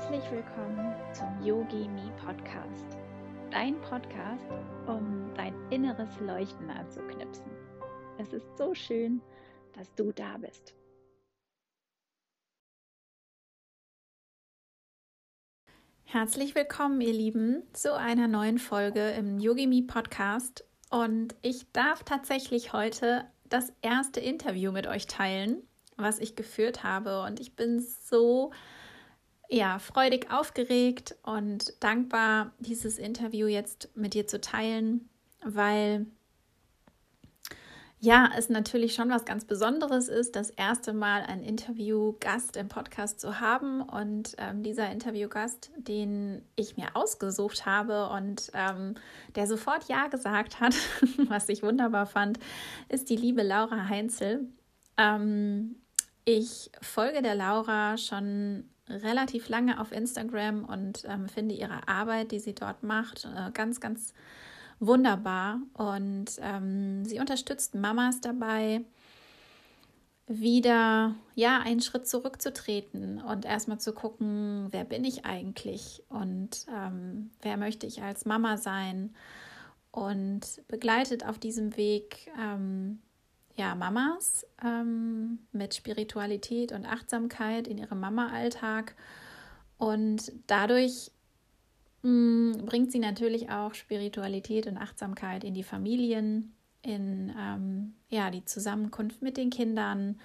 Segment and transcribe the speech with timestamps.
[0.00, 2.96] Herzlich willkommen zum Yogi Me Podcast.
[3.50, 4.48] Dein Podcast,
[4.86, 7.44] um dein inneres Leuchten anzuknipsen.
[8.16, 9.20] Es ist so schön,
[9.74, 10.74] dass du da bist.
[16.04, 20.64] Herzlich willkommen, ihr Lieben, zu einer neuen Folge im Yogi Me Podcast.
[20.88, 25.62] Und ich darf tatsächlich heute das erste Interview mit euch teilen,
[25.98, 27.22] was ich geführt habe.
[27.22, 28.50] Und ich bin so
[29.50, 35.08] ja, freudig aufgeregt und dankbar, dieses Interview jetzt mit dir zu teilen,
[35.44, 36.06] weil
[38.02, 43.20] ja, es natürlich schon was ganz Besonderes ist, das erste Mal ein Interviewgast im Podcast
[43.20, 43.82] zu haben.
[43.82, 48.94] Und ähm, dieser Interviewgast, den ich mir ausgesucht habe und ähm,
[49.34, 50.74] der sofort Ja gesagt hat,
[51.28, 52.38] was ich wunderbar fand,
[52.88, 54.48] ist die liebe Laura Heinzel.
[54.96, 55.76] Ähm,
[56.24, 62.40] ich folge der Laura schon relativ lange auf Instagram und ähm, finde ihre Arbeit, die
[62.40, 64.12] sie dort macht, äh, ganz, ganz
[64.78, 65.60] wunderbar.
[65.74, 68.82] Und ähm, sie unterstützt Mamas dabei,
[70.26, 77.30] wieder ja einen Schritt zurückzutreten und erstmal zu gucken, wer bin ich eigentlich und ähm,
[77.42, 79.12] wer möchte ich als Mama sein
[79.90, 83.00] und begleitet auf diesem Weg ähm,
[83.56, 88.94] ja, Mamas ähm, mit Spiritualität und Achtsamkeit in ihrem Mama-Alltag.
[89.78, 91.10] Und dadurch
[92.02, 98.30] mh, mm, bringt sie natürlich auch Spiritualität und Achtsamkeit in die Familien, in ähm, ja,
[98.30, 100.18] die Zusammenkunft mit den Kindern.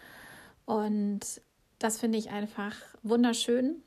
[0.65, 1.41] Und
[1.79, 3.81] das finde ich einfach wunderschön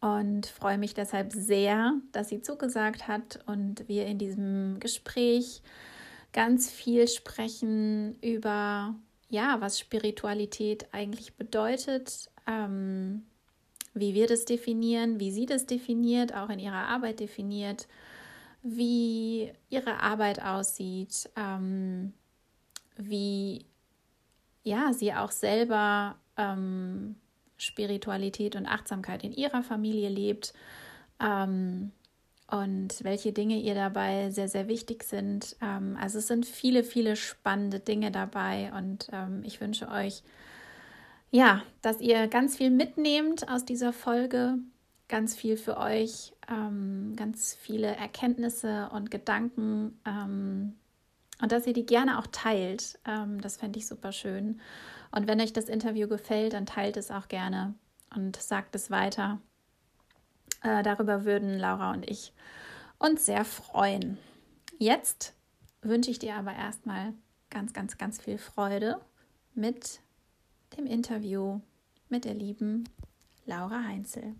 [0.00, 5.62] und freue mich deshalb sehr, dass sie zugesagt hat und wir in diesem Gespräch
[6.36, 8.94] ganz viel sprechen über,
[9.30, 13.22] ja, was Spiritualität eigentlich bedeutet, ähm,
[13.94, 17.88] wie wir das definieren, wie sie das definiert, auch in ihrer Arbeit definiert,
[18.62, 22.12] wie ihre Arbeit aussieht, ähm,
[22.98, 23.64] wie
[24.62, 27.16] ja, sie auch selber ähm,
[27.56, 30.52] Spiritualität und Achtsamkeit in ihrer Familie lebt.
[31.18, 31.92] Ähm,
[32.48, 35.56] und welche Dinge ihr dabei sehr, sehr wichtig sind.
[35.60, 40.22] Ähm, also es sind viele, viele spannende Dinge dabei und ähm, ich wünsche euch,
[41.30, 44.58] ja, dass ihr ganz viel mitnehmt aus dieser Folge,
[45.08, 49.98] ganz viel für euch, ähm, ganz viele Erkenntnisse und Gedanken
[51.42, 52.98] und dass ihr die gerne auch teilt.
[53.42, 54.60] das fände ich super schön.
[55.10, 57.74] Und wenn euch das Interview gefällt, dann teilt es auch gerne
[58.14, 59.38] und sagt es weiter.
[60.62, 62.32] Äh, darüber würden Laura und ich
[62.98, 64.18] uns sehr freuen.
[64.78, 65.34] Jetzt
[65.82, 67.14] wünsche ich dir aber erstmal
[67.50, 69.00] ganz, ganz, ganz viel Freude
[69.54, 70.00] mit
[70.76, 71.60] dem Interview
[72.08, 72.84] mit der lieben
[73.44, 74.34] Laura Heinzel.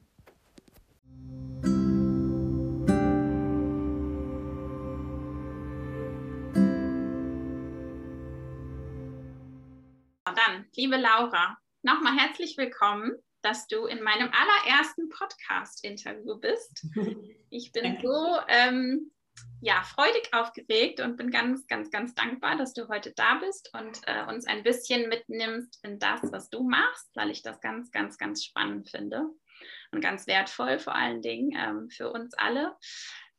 [10.25, 13.13] Dann, liebe Laura, nochmal herzlich willkommen
[13.47, 16.85] dass du in meinem allerersten Podcast-Interview bist.
[17.49, 18.03] Ich bin Danke.
[18.03, 19.13] so ähm,
[19.61, 24.01] ja, freudig aufgeregt und bin ganz, ganz, ganz dankbar, dass du heute da bist und
[24.07, 28.19] äh, uns ein bisschen mitnimmst in das, was du machst, weil ich das ganz, ganz,
[28.19, 29.31] ganz spannend finde
[29.93, 32.77] und ganz wertvoll vor allen Dingen ähm, für uns alle.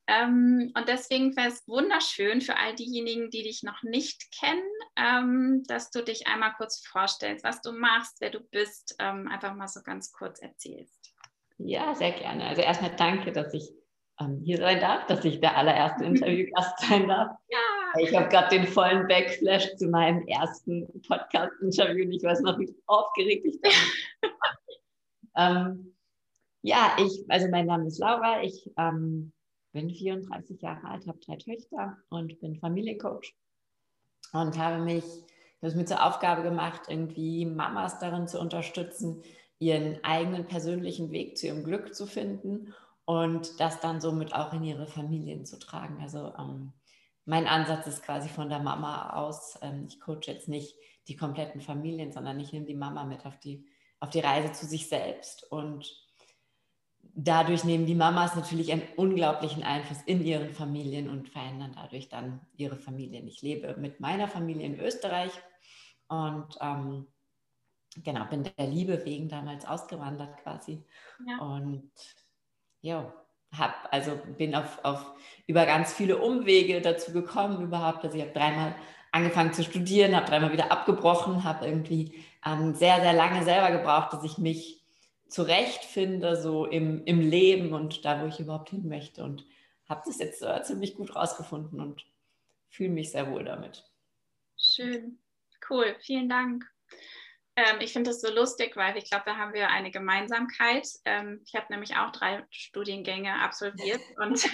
[0.08, 4.64] Ähm, und deswegen wäre es wunderschön für all diejenigen, die dich noch nicht kennen,
[4.96, 9.54] ähm, dass du dich einmal kurz vorstellst, was du machst, wer du bist, ähm, einfach
[9.54, 11.14] mal so ganz kurz erzählst.
[11.58, 12.46] Ja, sehr gerne.
[12.46, 13.70] Also erstmal danke, dass ich
[14.22, 17.38] ähm, hier sein darf, dass ich der allererste Interviewgast sein darf.
[17.50, 18.00] Ja.
[18.00, 22.74] Ich habe gerade den vollen Backflash zu meinem ersten Podcast-Interview und ich weiß noch, wie
[22.86, 23.72] aufgeregt ich bin.
[25.40, 25.96] Ähm,
[26.64, 29.32] ja, ich, also mein Name ist Laura, ich ähm,
[29.78, 33.36] bin 34 Jahre alt, habe drei Töchter und bin Familiencoach
[34.34, 39.22] und habe mich, habe es mir zur Aufgabe gemacht, irgendwie Mamas darin zu unterstützen,
[39.60, 42.74] ihren eigenen persönlichen Weg zu ihrem Glück zu finden
[43.06, 46.02] und das dann somit auch in ihre Familien zu tragen.
[46.02, 46.74] Also ähm,
[47.26, 50.76] mein Ansatz ist quasi von der Mama aus, ähm, ich coache jetzt nicht
[51.08, 53.64] die kompletten Familien, sondern ich nehme die Mama mit auf die,
[54.00, 56.07] auf die Reise zu sich selbst und
[57.16, 62.42] dadurch nehmen die Mamas natürlich einen unglaublichen Einfluss in ihren Familien und verändern dadurch dann
[62.56, 63.28] ihre Familien.
[63.28, 65.32] Ich lebe mit meiner Familie in Österreich
[66.08, 67.08] und ähm,
[68.04, 70.84] genau, bin der Liebe wegen damals ausgewandert quasi.
[71.28, 71.40] Ja.
[71.40, 71.92] Und
[72.82, 73.14] ja,
[73.58, 75.06] hab, also bin auf, auf
[75.48, 78.04] über ganz viele Umwege dazu gekommen überhaupt.
[78.04, 78.76] Also ich habe dreimal
[79.12, 84.14] angefangen zu studieren, habe dreimal wieder abgebrochen, habe irgendwie ähm, sehr, sehr lange selber gebraucht,
[84.14, 84.77] dass ich mich
[85.30, 89.24] zurechtfinde, so im, im Leben und da, wo ich überhaupt hin möchte.
[89.24, 89.46] Und
[89.88, 92.06] habe das jetzt äh, ziemlich gut rausgefunden und
[92.70, 93.86] fühle mich sehr wohl damit.
[94.58, 95.20] Schön,
[95.70, 96.66] cool, vielen Dank.
[97.56, 100.88] Ähm, ich finde das so lustig, weil ich glaube, da haben wir eine Gemeinsamkeit.
[101.06, 104.48] Ähm, ich habe nämlich auch drei Studiengänge absolviert und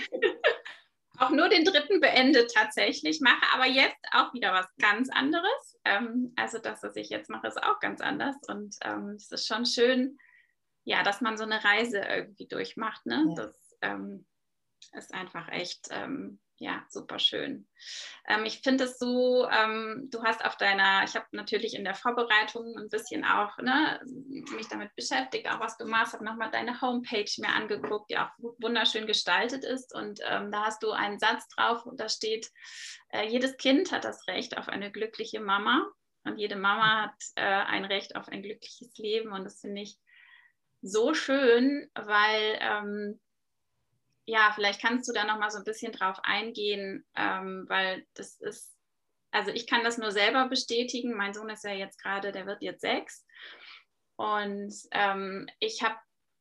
[1.19, 5.79] auch nur den dritten beendet tatsächlich, mache aber jetzt auch wieder was ganz anderes.
[5.85, 9.47] Ähm, also das, was ich jetzt mache, ist auch ganz anders und ähm, es ist
[9.47, 10.17] schon schön,
[10.83, 13.05] ja, dass man so eine Reise irgendwie durchmacht.
[13.05, 13.25] Ne?
[13.29, 13.35] Ja.
[13.35, 14.25] Das ähm,
[14.93, 17.67] ist einfach echt ähm, ja, super schön.
[18.27, 21.95] Ähm, ich finde es so, ähm, du hast auf deiner, ich habe natürlich in der
[21.95, 26.79] Vorbereitung ein bisschen auch ne, mich damit beschäftigt, auch was du machst, habe nochmal deine
[26.79, 28.29] Homepage mir angeguckt, die auch
[28.59, 29.93] wunderschön gestaltet ist.
[29.93, 32.49] Und ähm, da hast du einen Satz drauf und da steht,
[33.09, 35.85] äh, jedes Kind hat das Recht auf eine glückliche Mama
[36.23, 39.33] und jede Mama hat äh, ein Recht auf ein glückliches Leben.
[39.33, 39.97] Und das finde ich
[40.83, 43.19] so schön, weil ähm,
[44.25, 48.35] ja, vielleicht kannst du da noch mal so ein bisschen drauf eingehen, ähm, weil das
[48.41, 48.75] ist,
[49.31, 51.15] also ich kann das nur selber bestätigen.
[51.15, 53.25] Mein Sohn ist ja jetzt gerade, der wird jetzt sechs.
[54.15, 55.95] Und ähm, ich habe,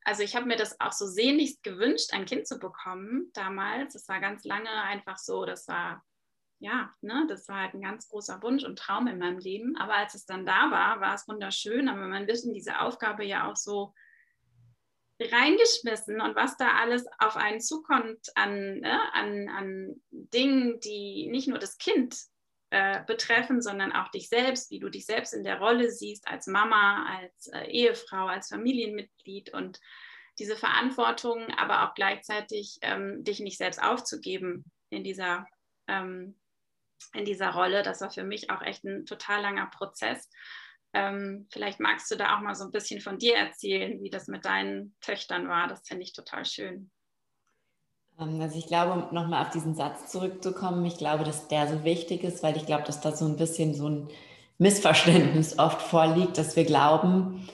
[0.04, 3.94] also ich habe mir das auch so sehnlichst gewünscht, ein Kind zu bekommen damals.
[3.94, 6.04] Das war ganz lange einfach so, das war,
[6.58, 9.76] ja, ne, das war halt ein ganz großer Wunsch und Traum in meinem Leben.
[9.76, 11.88] Aber als es dann da war, war es wunderschön.
[11.88, 13.94] Aber man wird in diese Aufgabe ja auch so
[15.30, 21.48] reingeschmissen und was da alles auf einen zukommt an, ne, an, an Dingen, die nicht
[21.48, 22.16] nur das Kind
[22.70, 26.46] äh, betreffen, sondern auch dich selbst, wie du dich selbst in der Rolle siehst als
[26.46, 29.78] Mama, als äh, Ehefrau, als Familienmitglied und
[30.38, 35.46] diese Verantwortung, aber auch gleichzeitig ähm, dich nicht selbst aufzugeben in dieser,
[35.86, 36.38] ähm,
[37.12, 37.82] in dieser Rolle.
[37.82, 40.30] Das war für mich auch echt ein total langer Prozess.
[40.94, 44.28] Ähm, vielleicht magst du da auch mal so ein bisschen von dir erzählen, wie das
[44.28, 45.66] mit deinen Töchtern war.
[45.68, 46.90] Das finde ich total schön.
[48.18, 51.84] Ähm, also ich glaube, um nochmal auf diesen Satz zurückzukommen, ich glaube, dass der so
[51.84, 54.08] wichtig ist, weil ich glaube, dass da so ein bisschen so ein
[54.58, 57.48] Missverständnis oft vorliegt, dass wir glauben,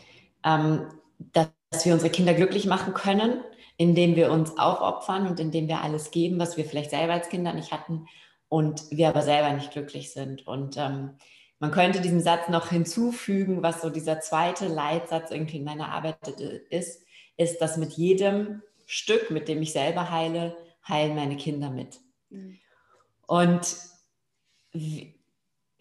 [0.44, 0.88] ähm,
[1.32, 1.49] dass
[1.84, 3.43] wir unsere Kinder glücklich machen können,
[3.76, 7.52] indem wir uns aufopfern und indem wir alles geben, was wir vielleicht selber als Kinder
[7.52, 8.06] nicht hatten
[8.49, 10.46] und wir aber selber nicht glücklich sind.
[10.46, 11.17] Und ähm,
[11.60, 16.28] man könnte diesem Satz noch hinzufügen, was so dieser zweite Leitsatz irgendwie in meiner Arbeit
[16.70, 17.02] ist,
[17.37, 20.56] ist, dass mit jedem Stück, mit dem ich selber heile,
[20.88, 21.99] heilen meine Kinder mit.
[22.31, 22.58] Mhm.
[23.26, 23.76] Und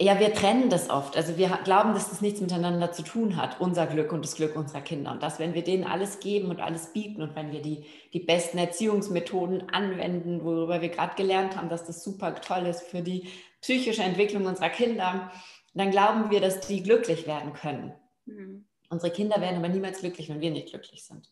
[0.00, 1.16] ja, wir trennen das oft.
[1.16, 4.54] Also wir glauben, dass das nichts miteinander zu tun hat, unser Glück und das Glück
[4.54, 5.10] unserer Kinder.
[5.10, 8.20] Und dass, wenn wir denen alles geben und alles bieten und wenn wir die, die
[8.20, 13.28] besten Erziehungsmethoden anwenden, worüber wir gerade gelernt haben, dass das super toll ist für die
[13.60, 15.32] psychische Entwicklung unserer Kinder,
[15.74, 17.94] dann glauben wir, dass die glücklich werden können.
[18.26, 18.66] Mhm.
[18.90, 21.30] Unsere Kinder werden aber niemals glücklich, wenn wir nicht glücklich sind.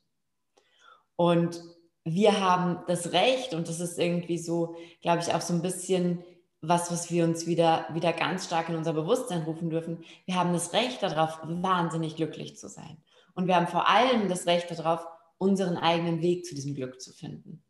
[1.16, 1.62] Und
[2.04, 6.22] wir haben das Recht, und das ist irgendwie so, glaube ich, auch so ein bisschen
[6.60, 10.04] was, was wir uns wieder, wieder ganz stark in unser Bewusstsein rufen dürfen.
[10.24, 13.02] Wir haben das Recht darauf, wahnsinnig glücklich zu sein.
[13.34, 15.06] Und wir haben vor allem das Recht darauf,
[15.38, 17.62] unseren eigenen Weg zu diesem Glück zu finden.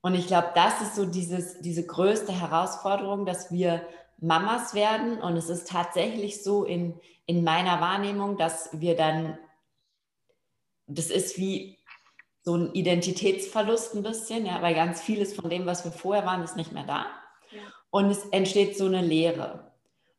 [0.00, 3.86] Und ich glaube, das ist so dieses, diese größte Herausforderung, dass wir
[4.18, 5.20] Mamas werden.
[5.20, 9.38] Und es ist tatsächlich so in, in meiner Wahrnehmung, dass wir dann,
[10.86, 11.78] das ist wie
[12.42, 16.42] so ein Identitätsverlust ein bisschen, ja, weil ganz vieles von dem, was wir vorher waren,
[16.42, 17.06] ist nicht mehr da.
[17.50, 17.60] Ja.
[17.90, 19.72] Und es entsteht so eine Leere.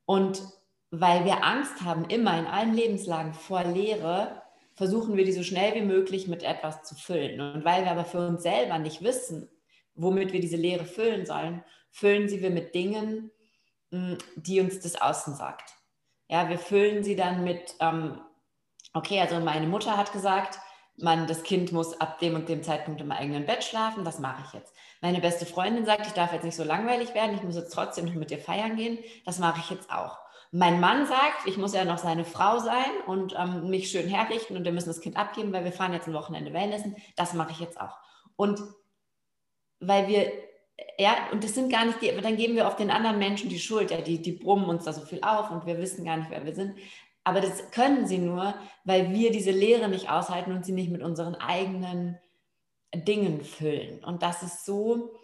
[0.05, 0.41] Und
[0.91, 4.41] weil wir Angst haben, immer in allen Lebenslagen vor Leere,
[4.75, 7.41] versuchen wir die so schnell wie möglich mit etwas zu füllen.
[7.41, 9.49] Und weil wir aber für uns selber nicht wissen,
[9.95, 13.31] womit wir diese Leere füllen sollen, füllen sie wir mit Dingen,
[13.91, 15.73] die uns das Außen sagt.
[16.27, 18.21] Ja, wir füllen sie dann mit, ähm,
[18.93, 20.59] okay, also meine Mutter hat gesagt,
[20.97, 24.43] man, das Kind muss ab dem und dem Zeitpunkt im eigenen Bett schlafen, das mache
[24.45, 24.73] ich jetzt.
[25.01, 28.05] Meine beste Freundin sagt, ich darf jetzt nicht so langweilig werden, ich muss jetzt trotzdem
[28.05, 30.19] noch mit dir feiern gehen, das mache ich jetzt auch.
[30.51, 34.57] Mein Mann sagt, ich muss ja noch seine Frau sein und ähm, mich schön herrichten
[34.57, 37.51] und wir müssen das Kind abgeben, weil wir fahren jetzt ein Wochenende Wellnessen, das mache
[37.51, 37.97] ich jetzt auch.
[38.35, 38.61] Und
[39.79, 40.31] weil wir
[40.99, 43.59] ja, und das sind gar nicht die, dann geben wir auf den anderen Menschen die
[43.59, 46.29] Schuld, ja, die, die brummen uns da so viel auf und wir wissen gar nicht,
[46.29, 46.75] wer wir sind.
[47.23, 51.01] Aber das können sie nur, weil wir diese Lehre nicht aushalten und sie nicht mit
[51.01, 52.17] unseren eigenen
[52.93, 54.03] Dingen füllen.
[54.03, 55.15] Und das ist so,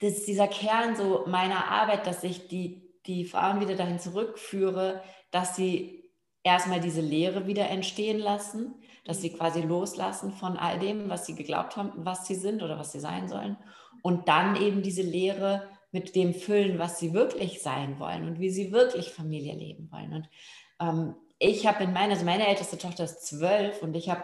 [0.00, 5.02] das ist dieser Kern so meiner Arbeit, dass ich die, die Frauen wieder dahin zurückführe,
[5.30, 6.10] dass sie
[6.42, 11.34] erstmal diese Lehre wieder entstehen lassen, dass sie quasi loslassen von all dem, was sie
[11.34, 13.56] geglaubt haben, was sie sind oder was sie sein sollen
[14.06, 18.50] und dann eben diese Lehre mit dem füllen, was sie wirklich sein wollen und wie
[18.50, 20.12] sie wirklich Familie leben wollen.
[20.12, 20.28] Und
[20.78, 24.22] ähm, ich habe in meiner, also meine älteste Tochter ist zwölf und ich habe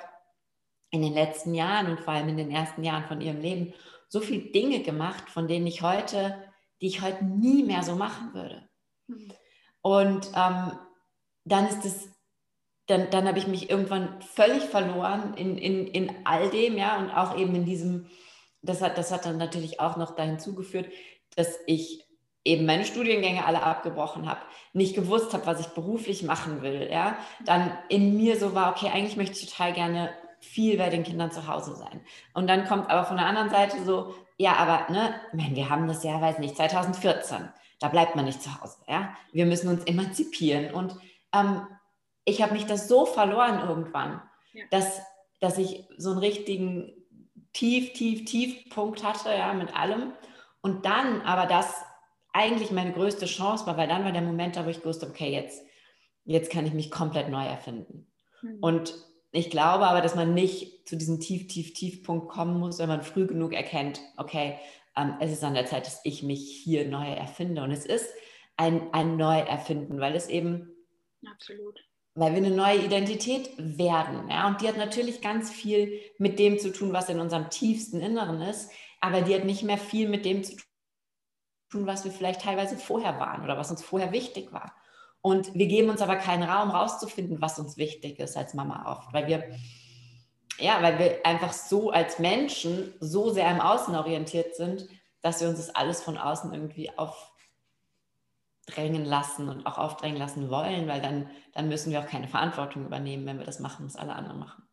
[0.91, 3.75] in den letzten Jahren und vor allem in den ersten Jahren von ihrem Leben
[4.07, 6.41] so viele Dinge gemacht, von denen ich heute,
[6.81, 8.69] die ich heute nie mehr so machen würde.
[9.81, 10.79] Und ähm,
[11.45, 12.09] dann ist es,
[12.87, 17.11] dann, dann habe ich mich irgendwann völlig verloren in, in, in all dem, ja, und
[17.11, 18.07] auch eben in diesem,
[18.63, 20.87] das hat, das hat dann natürlich auch noch dahin zugeführt,
[21.37, 22.05] dass ich
[22.45, 24.41] eben meine Studiengänge alle abgebrochen habe,
[24.73, 28.91] nicht gewusst habe, was ich beruflich machen will, ja, dann in mir so war, okay,
[28.93, 32.01] eigentlich möchte ich total gerne viel bei den Kindern zu Hause sein.
[32.35, 35.87] Und dann kommt aber von der anderen Seite so, ja, aber ne, man, wir haben
[35.87, 39.17] das Jahr, weiß nicht, 2014, da bleibt man nicht zu Hause, ja.
[39.33, 40.75] Wir müssen uns emanzipieren.
[40.75, 40.97] Und
[41.33, 41.67] ähm,
[42.25, 44.21] ich habe mich das so verloren irgendwann,
[44.53, 44.65] ja.
[44.71, 45.01] dass,
[45.41, 46.93] dass ich so einen richtigen
[47.53, 50.13] tief, tief, tief Punkt hatte, ja, mit allem.
[50.61, 51.75] Und dann aber das
[52.33, 55.31] eigentlich meine größte Chance war, weil dann war der Moment da, wo ich wusste, okay,
[55.31, 55.63] jetzt,
[56.25, 58.11] jetzt kann ich mich komplett neu erfinden.
[58.41, 58.59] Mhm.
[58.61, 58.95] Und
[59.33, 63.03] ich glaube aber, dass man nicht zu diesem tief, tief, Tiefpunkt kommen muss, wenn man
[63.03, 64.59] früh genug erkennt, okay,
[64.97, 67.63] ähm, es ist an der Zeit, dass ich mich hier neu erfinde.
[67.63, 68.09] Und es ist
[68.57, 70.69] ein, ein Neuerfinden, weil es eben,
[71.31, 71.79] Absolut.
[72.15, 74.29] Weil wir eine neue Identität werden.
[74.29, 74.49] Ja?
[74.49, 78.41] Und die hat natürlich ganz viel mit dem zu tun, was in unserem tiefsten Inneren
[78.43, 80.57] ist, aber die hat nicht mehr viel mit dem zu
[81.71, 84.75] tun, was wir vielleicht teilweise vorher waren oder was uns vorher wichtig war.
[85.23, 89.13] Und wir geben uns aber keinen Raum, rauszufinden, was uns wichtig ist als Mama oft,
[89.13, 89.45] weil wir,
[90.59, 94.89] ja, weil wir einfach so als Menschen so sehr im Außen orientiert sind,
[95.23, 96.91] dass wir uns das alles von außen irgendwie
[98.69, 102.87] aufdrängen lassen und auch aufdrängen lassen wollen, weil dann, dann müssen wir auch keine Verantwortung
[102.87, 104.69] übernehmen, wenn wir das machen, was alle anderen machen.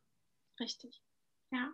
[0.59, 1.01] Richtig.
[1.51, 1.71] Ja.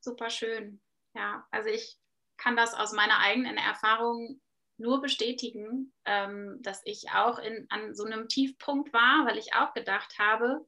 [0.00, 0.80] Super schön.
[1.14, 1.96] Ja, also ich
[2.36, 4.40] kann das aus meiner eigenen Erfahrung
[4.78, 9.72] nur bestätigen, ähm, dass ich auch in, an so einem Tiefpunkt war, weil ich auch
[9.72, 10.66] gedacht habe,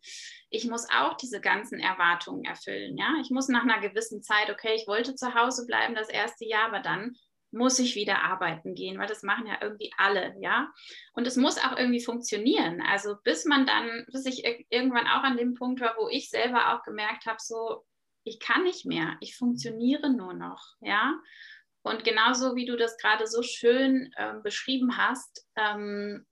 [0.49, 2.97] ich muss auch diese ganzen Erwartungen erfüllen.
[2.97, 3.13] Ja?
[3.21, 6.69] Ich muss nach einer gewissen Zeit, okay, ich wollte zu Hause bleiben das erste Jahr,
[6.69, 7.17] aber dann
[7.51, 10.71] muss ich wieder arbeiten gehen, weil das machen ja irgendwie alle, ja.
[11.13, 12.83] Und es muss auch irgendwie funktionieren.
[12.83, 16.75] Also bis man dann, bis ich irgendwann auch an dem Punkt war, wo ich selber
[16.75, 17.85] auch gemerkt habe, so,
[18.25, 21.19] ich kann nicht mehr, ich funktioniere nur noch, ja.
[21.83, 26.27] Und genauso wie du das gerade so schön äh, beschrieben hast, ähm,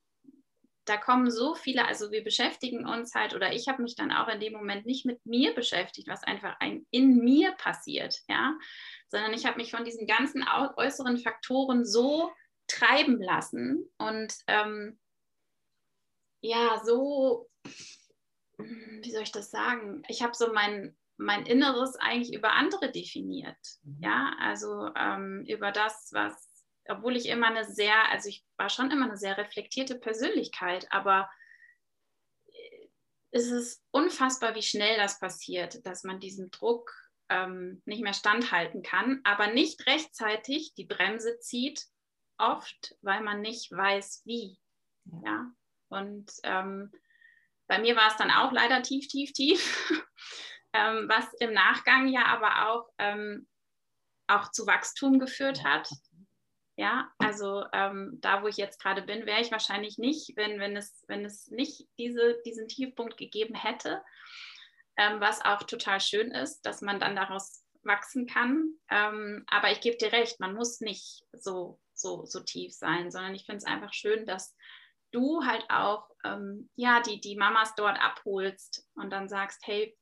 [0.86, 4.28] da kommen so viele, also wir beschäftigen uns halt, oder ich habe mich dann auch
[4.28, 8.56] in dem Moment nicht mit mir beschäftigt, was einfach ein, in mir passiert, ja,
[9.08, 10.44] sondern ich habe mich von diesen ganzen
[10.76, 12.30] äußeren Faktoren so
[12.68, 14.98] treiben lassen und ähm,
[16.40, 17.48] ja, so,
[18.58, 20.02] wie soll ich das sagen?
[20.08, 23.58] Ich habe so mein, mein Inneres eigentlich über andere definiert.
[23.82, 24.02] Mhm.
[24.02, 26.55] Ja, also ähm, über das, was,
[26.88, 31.28] obwohl ich immer eine sehr, also ich war schon immer eine sehr reflektierte Persönlichkeit, aber
[32.46, 32.88] äh,
[33.30, 36.92] es ist unfassbar, wie schnell das passiert, dass man diesem Druck
[37.28, 41.86] ähm, nicht mehr standhalten kann, aber nicht rechtzeitig die Bremse zieht,
[42.38, 44.58] oft, weil man nicht weiß, wie.
[45.24, 45.50] Ja,
[45.88, 46.92] und ähm,
[47.66, 49.90] bei mir war es dann auch leider tief, tief, tief.
[50.72, 53.48] ähm, was im Nachgang ja aber auch, ähm,
[54.26, 55.88] auch zu Wachstum geführt hat.
[56.78, 60.76] Ja, also ähm, da, wo ich jetzt gerade bin, wäre ich wahrscheinlich nicht, wenn, wenn,
[60.76, 64.02] es, wenn es nicht diese, diesen Tiefpunkt gegeben hätte,
[64.98, 68.74] ähm, was auch total schön ist, dass man dann daraus wachsen kann.
[68.90, 73.34] Ähm, aber ich gebe dir recht, man muss nicht so, so, so tief sein, sondern
[73.34, 74.54] ich finde es einfach schön, dass
[75.12, 79.96] du halt auch ähm, ja, die, die Mamas dort abholst und dann sagst, hey,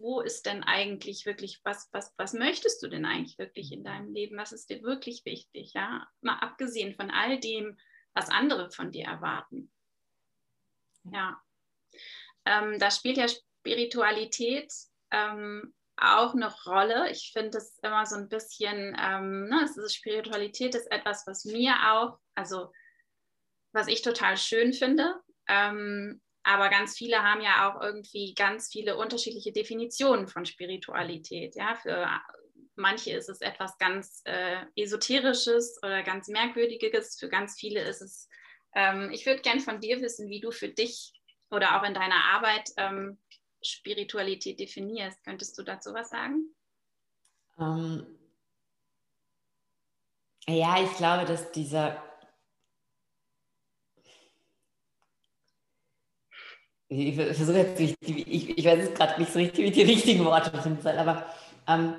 [0.00, 4.12] wo ist denn eigentlich wirklich, was, was, was möchtest du denn eigentlich wirklich in deinem
[4.12, 4.36] Leben?
[4.36, 5.72] Was ist dir wirklich wichtig?
[5.74, 7.78] Ja, mal abgesehen von all dem,
[8.14, 9.70] was andere von dir erwarten.
[11.04, 11.40] Ja,
[12.44, 14.72] ähm, da spielt ja Spiritualität
[15.10, 17.10] ähm, auch eine Rolle.
[17.10, 21.74] Ich finde das immer so ein bisschen, ähm, ne, ist, Spiritualität ist etwas, was mir
[21.90, 22.72] auch, also
[23.72, 25.20] was ich total schön finde.
[25.48, 31.56] Ähm, aber ganz viele haben ja auch irgendwie ganz viele unterschiedliche Definitionen von Spiritualität.
[31.56, 32.08] Ja, für
[32.76, 37.18] manche ist es etwas ganz äh, Esoterisches oder ganz Merkwürdiges.
[37.18, 38.28] Für ganz viele ist es,
[38.76, 41.14] ähm, ich würde gern von dir wissen, wie du für dich
[41.50, 43.18] oder auch in deiner Arbeit ähm,
[43.60, 45.24] Spiritualität definierst.
[45.24, 46.54] Könntest du dazu was sagen?
[47.58, 48.06] Ähm,
[50.46, 52.00] ja, ich glaube, dass dieser
[56.88, 60.24] ich versuche jetzt nicht, ich, ich weiß jetzt gerade nicht so richtig, wie die richtigen
[60.24, 60.52] Worte
[60.82, 61.26] soll, aber
[61.66, 61.94] ähm,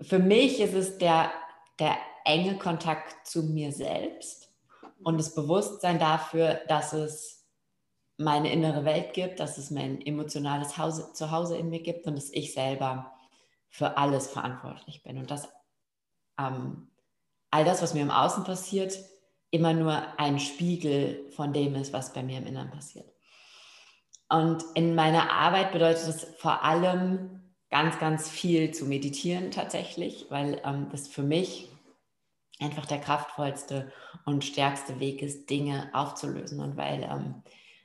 [0.00, 1.30] für mich ist es der,
[1.78, 4.50] der enge Kontakt zu mir selbst
[5.02, 7.38] und das Bewusstsein dafür, dass es
[8.16, 12.30] meine innere Welt gibt, dass es mein emotionales Hause, Zuhause in mir gibt und dass
[12.30, 13.12] ich selber
[13.68, 15.18] für alles verantwortlich bin.
[15.18, 15.48] Und dass
[16.38, 16.90] ähm,
[17.50, 18.98] all das, was mir im Außen passiert,
[19.50, 23.08] immer nur ein Spiegel von dem ist, was bei mir im Inneren passiert.
[24.28, 27.38] Und in meiner Arbeit bedeutet es vor allem
[27.70, 31.70] ganz, ganz viel zu meditieren tatsächlich, weil ähm, das für mich
[32.60, 33.92] einfach der kraftvollste
[34.24, 36.60] und stärkste Weg ist, Dinge aufzulösen.
[36.60, 37.42] Und weil ähm,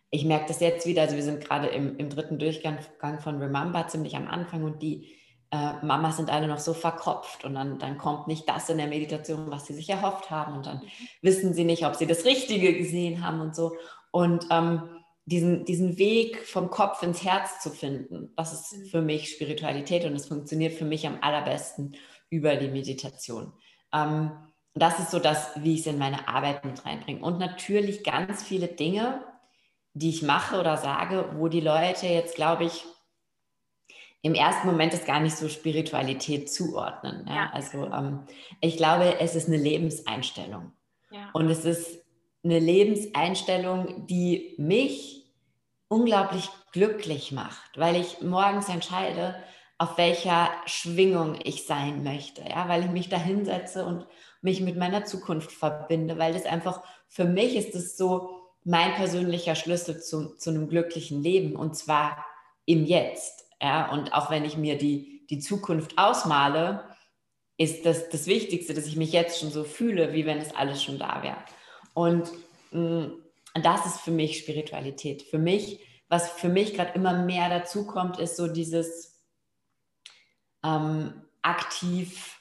[0.09, 2.79] ich merke das jetzt wieder, also wir sind gerade im, im dritten Durchgang
[3.19, 5.15] von Remember ziemlich am Anfang und die
[5.51, 8.87] äh, Mamas sind alle noch so verkopft und dann, dann kommt nicht das in der
[8.87, 10.81] Meditation, was sie sich erhofft haben und dann
[11.21, 13.75] wissen sie nicht, ob sie das Richtige gesehen haben und so.
[14.11, 14.92] Und ähm,
[15.25, 18.85] diesen, diesen Weg vom Kopf ins Herz zu finden, das ist mhm.
[18.87, 21.95] für mich Spiritualität und es funktioniert für mich am allerbesten
[22.29, 23.53] über die Meditation.
[23.93, 24.31] Ähm,
[24.73, 27.21] das ist so das, wie ich es in meine Arbeit mit reinbringe.
[27.21, 29.23] Und natürlich ganz viele Dinge,
[29.93, 32.83] die ich mache oder sage, wo die Leute jetzt, glaube ich,
[34.23, 37.25] im ersten Moment es gar nicht so Spiritualität zuordnen.
[37.27, 37.35] Ja?
[37.35, 37.49] ja.
[37.53, 38.25] Also ähm,
[38.61, 40.71] ich glaube, es ist eine Lebenseinstellung.
[41.11, 41.29] Ja.
[41.33, 42.02] Und es ist
[42.43, 45.31] eine Lebenseinstellung, die mich
[45.87, 49.35] unglaublich glücklich macht, weil ich morgens entscheide,
[49.77, 54.05] auf welcher Schwingung ich sein möchte, ja, weil ich mich da hinsetze und
[54.41, 58.29] mich mit meiner Zukunft verbinde, weil das einfach für mich ist es so
[58.63, 62.25] mein persönlicher Schlüssel zu, zu einem glücklichen Leben und zwar
[62.65, 63.45] im Jetzt.
[63.61, 66.83] Ja, und auch wenn ich mir die, die Zukunft ausmale,
[67.57, 70.83] ist das das Wichtigste, dass ich mich jetzt schon so fühle, wie wenn es alles
[70.83, 71.37] schon da wäre.
[71.93, 72.31] Und
[72.71, 73.23] mh, mm,
[73.61, 75.21] das ist für mich Spiritualität.
[75.23, 79.19] Für mich, was für mich gerade immer mehr dazu kommt, ist so dieses
[80.63, 82.39] ähm, aktiv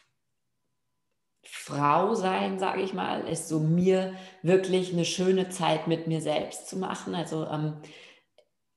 [1.45, 6.69] Frau sein, sage ich mal, ist so mir wirklich eine schöne Zeit mit mir selbst
[6.69, 7.15] zu machen.
[7.15, 7.77] Also ähm,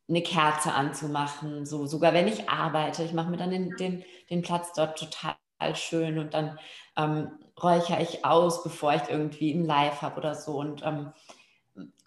[0.07, 3.03] eine Kerze anzumachen, so sogar wenn ich arbeite.
[3.03, 5.35] Ich mache mir dann den, den, den Platz dort total
[5.75, 6.59] schön und dann
[6.97, 11.13] ähm, räuchere ich aus, bevor ich irgendwie ein Live habe oder so und ähm,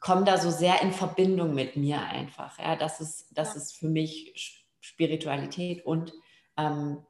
[0.01, 2.59] komme da so sehr in Verbindung mit mir einfach.
[2.59, 6.13] Ja, das ist, das ist für mich Spiritualität und
[6.57, 7.05] ähm,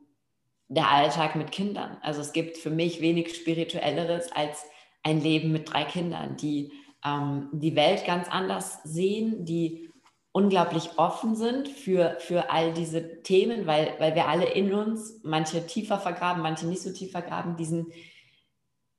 [0.69, 1.99] der Alltag mit Kindern.
[2.03, 4.65] Also es gibt für mich wenig Spirituelleres als
[5.03, 6.73] ein Leben mit drei Kindern, die
[7.05, 9.88] ähm, die Welt ganz anders sehen, die
[10.33, 15.67] unglaublich offen sind für, für all diese Themen, weil, weil wir alle in uns, manche
[15.67, 17.93] tiefer vergraben, manche nicht so tief vergraben, diesen,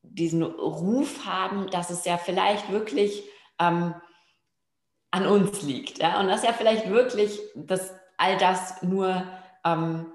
[0.02, 3.24] diesen Ruf haben, dass es ja vielleicht wirklich
[3.60, 3.94] ähm,
[5.12, 6.00] an uns liegt.
[6.00, 6.20] Ja?
[6.20, 9.24] Und dass ja vielleicht wirklich dass all das nur
[9.64, 10.12] ähm,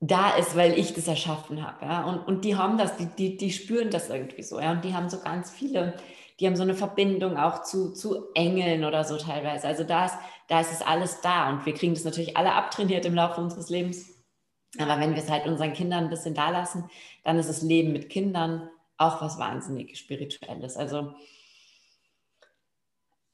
[0.00, 1.84] da ist, weil ich das erschaffen habe.
[1.84, 2.04] Ja?
[2.04, 4.58] Und, und die haben das, die, die, die spüren das irgendwie so.
[4.58, 4.72] Ja?
[4.72, 5.94] Und die haben so ganz viele
[6.42, 9.68] die haben so eine Verbindung auch zu, zu Engeln oder so teilweise.
[9.68, 10.16] Also da ist,
[10.48, 13.70] da ist es alles da und wir kriegen das natürlich alle abtrainiert im Laufe unseres
[13.70, 14.10] Lebens.
[14.76, 16.90] Aber wenn wir es halt unseren Kindern ein bisschen da lassen,
[17.22, 20.76] dann ist das Leben mit Kindern auch was wahnsinnig Spirituelles.
[20.76, 21.14] Also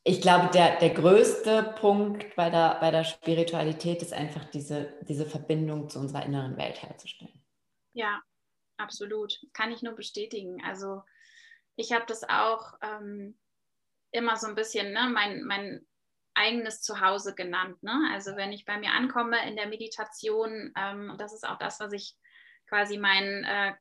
[0.04, 5.24] ich glaube, der, der größte Punkt bei der, bei der Spiritualität ist einfach diese, diese
[5.24, 7.42] Verbindung zu unserer inneren Welt herzustellen.
[7.94, 8.20] Ja,
[8.76, 9.40] absolut.
[9.54, 10.62] Kann ich nur bestätigen.
[10.62, 11.00] Also
[11.78, 13.38] ich habe das auch ähm,
[14.10, 15.86] immer so ein bisschen, ne, mein, mein
[16.34, 17.82] eigenes Zuhause genannt.
[17.82, 18.10] Ne?
[18.12, 21.92] Also wenn ich bei mir ankomme in der Meditation, ähm, das ist auch das, was
[21.92, 22.16] ich
[22.68, 23.74] quasi meinen äh,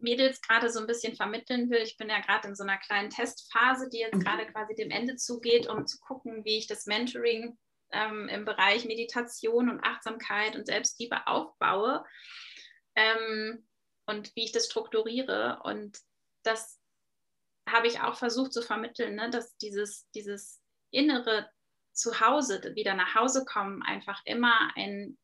[0.00, 1.80] Mädels gerade so ein bisschen vermitteln will.
[1.80, 4.20] Ich bin ja gerade in so einer kleinen Testphase, die jetzt mhm.
[4.20, 7.58] gerade quasi dem Ende zugeht, um zu gucken, wie ich das Mentoring
[7.90, 12.04] ähm, im Bereich Meditation und Achtsamkeit und Selbstliebe aufbaue
[12.94, 13.66] ähm,
[14.04, 15.60] und wie ich das strukturiere.
[15.64, 15.98] Und
[16.48, 16.80] das
[17.68, 21.50] habe ich auch versucht zu vermitteln, ne, dass dieses, dieses innere
[21.92, 25.18] Zuhause, wieder nach Hause kommen, einfach immer ein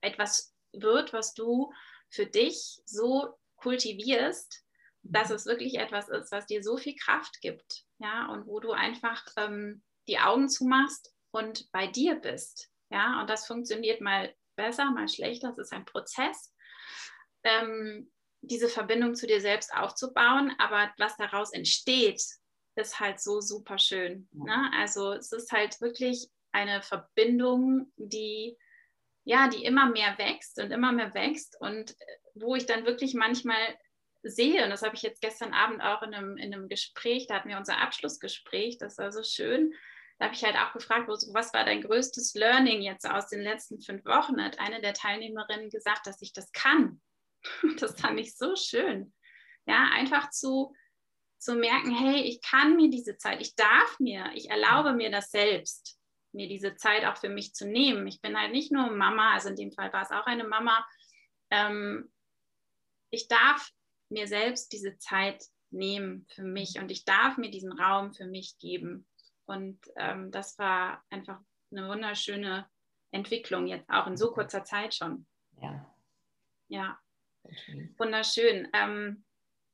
[0.00, 1.72] etwas wird, was du
[2.08, 4.64] für dich so kultivierst,
[5.02, 8.72] dass es wirklich etwas ist, was dir so viel Kraft gibt, ja, und wo du
[8.72, 14.90] einfach ähm, die Augen zumachst und bei dir bist, ja, und das funktioniert mal besser,
[14.90, 16.54] mal schlechter, das ist ein Prozess.
[17.42, 18.10] Ähm,
[18.46, 22.22] diese Verbindung zu dir selbst aufzubauen, aber was daraus entsteht,
[22.76, 24.28] ist halt so super schön.
[24.32, 24.70] Ne?
[24.76, 28.56] Also es ist halt wirklich eine Verbindung, die
[29.24, 32.04] ja, die immer mehr wächst und immer mehr wächst und äh,
[32.34, 33.56] wo ich dann wirklich manchmal
[34.22, 37.36] sehe, und das habe ich jetzt gestern Abend auch in einem, in einem Gespräch, da
[37.36, 39.74] hatten wir unser Abschlussgespräch, das war so schön.
[40.18, 43.80] Da habe ich halt auch gefragt, was war dein größtes Learning jetzt aus den letzten
[43.80, 44.42] fünf Wochen?
[44.42, 47.00] Hat eine der Teilnehmerinnen gesagt, dass ich das kann.
[47.78, 49.12] Das fand ich so schön.
[49.66, 50.74] Ja, einfach zu,
[51.38, 55.30] zu merken, hey, ich kann mir diese Zeit, ich darf mir, ich erlaube mir das
[55.30, 55.98] selbst,
[56.32, 58.06] mir diese Zeit auch für mich zu nehmen.
[58.06, 60.86] Ich bin halt nicht nur Mama, also in dem Fall war es auch eine Mama.
[61.50, 62.12] Ähm,
[63.10, 63.70] ich darf
[64.10, 68.58] mir selbst diese Zeit nehmen für mich und ich darf mir diesen Raum für mich
[68.58, 69.06] geben.
[69.46, 72.68] Und ähm, das war einfach eine wunderschöne
[73.10, 75.26] Entwicklung jetzt auch in so kurzer Zeit schon.
[75.60, 75.94] Ja.
[76.68, 76.98] Ja.
[77.98, 78.68] Wunderschön.
[78.72, 79.24] Ähm,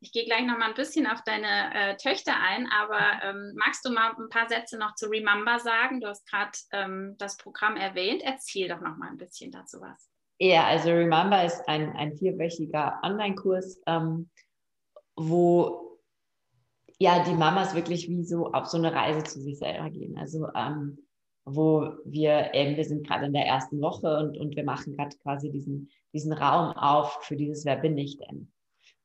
[0.00, 3.85] ich gehe gleich noch mal ein bisschen auf deine äh, Töchter ein, aber ähm, magst
[3.85, 6.00] du mal ein paar Sätze noch zu Remember sagen?
[6.00, 8.22] Du hast gerade ähm, das Programm erwähnt.
[8.24, 10.11] Erzähl doch noch mal ein bisschen dazu was.
[10.38, 14.30] Ja, also Remember ist ein, ein vierwöchiger Online-Kurs, ähm,
[15.16, 16.00] wo
[16.98, 20.16] ja die Mamas wirklich wie so auf so eine Reise zu sich selber gehen.
[20.16, 20.98] Also ähm,
[21.44, 25.16] wo wir eben, wir sind gerade in der ersten Woche und, und wir machen gerade
[25.18, 28.53] quasi diesen, diesen Raum auf für dieses Wer bin ich denn?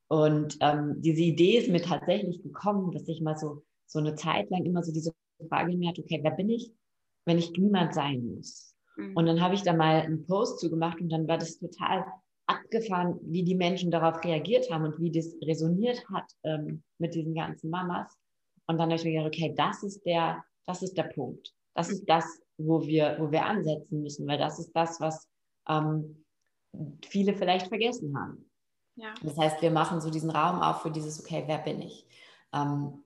[0.07, 4.49] Und ähm, diese Idee ist mir tatsächlich gekommen, dass ich mal so, so eine Zeit
[4.49, 5.13] lang immer so diese
[5.49, 6.71] Frage mir hatte, okay, wer bin ich,
[7.25, 8.75] wenn ich niemand sein muss?
[8.97, 9.15] Mhm.
[9.15, 12.05] Und dann habe ich da mal einen Post zugemacht und dann war das total
[12.47, 17.33] abgefahren, wie die Menschen darauf reagiert haben und wie das resoniert hat ähm, mit diesen
[17.33, 18.15] ganzen Mamas.
[18.67, 21.53] Und dann habe ich mir gedacht, okay, das ist der, das ist der Punkt.
[21.75, 22.25] Das ist das,
[22.57, 25.27] wo wir, wo wir ansetzen müssen, weil das ist das, was
[25.67, 26.25] ähm,
[27.07, 28.49] viele vielleicht vergessen haben.
[28.95, 29.13] Ja.
[29.21, 32.07] Das heißt, wir machen so diesen Raum auf für dieses, okay, wer bin ich?
[32.53, 33.03] Ähm,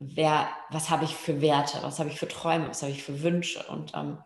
[0.00, 1.78] wer, was habe ich für Werte?
[1.82, 2.68] Was habe ich für Träume?
[2.68, 3.64] Was habe ich für Wünsche?
[3.68, 4.18] Und ähm,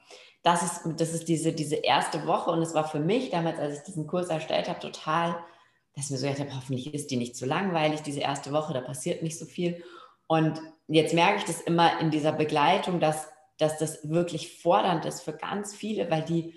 [0.42, 3.78] das ist, das ist diese, diese erste Woche und es war für mich damals, als
[3.78, 5.36] ich diesen Kurs erstellt habe, total,
[5.94, 8.74] dass ich mir so gedacht habe, hoffentlich ist die nicht zu langweilig, diese erste Woche,
[8.74, 9.82] da passiert nicht so viel.
[10.26, 15.22] Und jetzt merke ich das immer in dieser Begleitung, dass, dass das wirklich fordernd ist
[15.22, 16.54] für ganz viele, weil die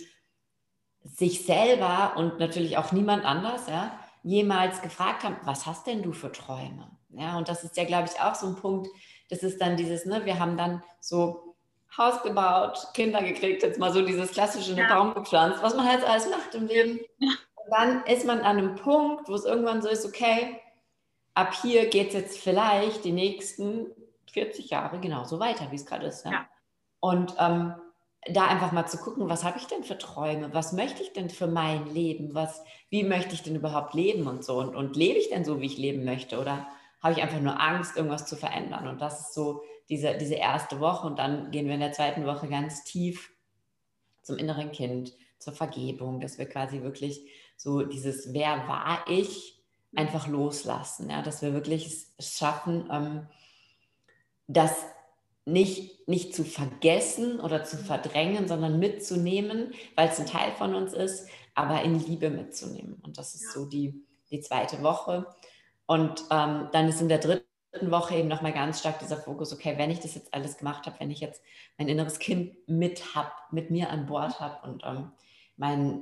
[1.03, 6.11] sich selber und natürlich auch niemand anders, ja, jemals gefragt haben, was hast denn du
[6.11, 6.91] für Träume?
[7.09, 8.89] Ja, und das ist ja, glaube ich, auch so ein Punkt,
[9.29, 11.55] das ist dann dieses, ne, wir haben dann so
[11.97, 14.87] Haus gebaut, Kinder gekriegt, jetzt mal so dieses klassische ja.
[14.87, 16.99] Baum gepflanzt, was man halt alles macht im Leben.
[17.19, 20.59] Und dann ist man an einem Punkt, wo es irgendwann so ist, okay,
[21.33, 23.87] ab hier geht es jetzt vielleicht die nächsten
[24.31, 26.25] 40 Jahre genauso weiter, wie es gerade ist.
[26.25, 26.31] Ja?
[26.31, 26.49] ja.
[26.99, 27.73] Und ähm,
[28.29, 30.53] da einfach mal zu gucken, was habe ich denn für Träume?
[30.53, 32.33] Was möchte ich denn für mein Leben?
[32.33, 34.57] Was, wie möchte ich denn überhaupt leben und so?
[34.57, 36.39] Und, und lebe ich denn so, wie ich leben möchte?
[36.39, 36.67] Oder
[37.01, 38.87] habe ich einfach nur Angst, irgendwas zu verändern?
[38.87, 41.07] Und das ist so diese, diese erste Woche.
[41.07, 43.31] Und dann gehen wir in der zweiten Woche ganz tief
[44.23, 47.21] zum inneren Kind, zur Vergebung, dass wir quasi wirklich
[47.55, 49.63] so dieses Wer war ich
[49.95, 51.09] einfach loslassen.
[51.09, 51.21] Ja?
[51.21, 51.85] Dass wir wirklich
[52.17, 53.27] es schaffen, ähm,
[54.47, 54.85] dass
[55.47, 60.93] nicht, nicht zu vergessen oder zu verdrängen, sondern mitzunehmen, weil es ein Teil von uns
[60.93, 63.01] ist, aber in Liebe mitzunehmen.
[63.03, 63.51] Und das ist ja.
[63.51, 65.25] so die, die zweite Woche.
[65.85, 67.45] Und ähm, dann ist in der dritten
[67.81, 70.99] Woche eben nochmal ganz stark dieser Fokus, okay, wenn ich das jetzt alles gemacht habe,
[70.99, 71.41] wenn ich jetzt
[71.77, 75.11] mein inneres Kind mit habe, mit mir an Bord habe und ähm,
[75.55, 76.01] mein,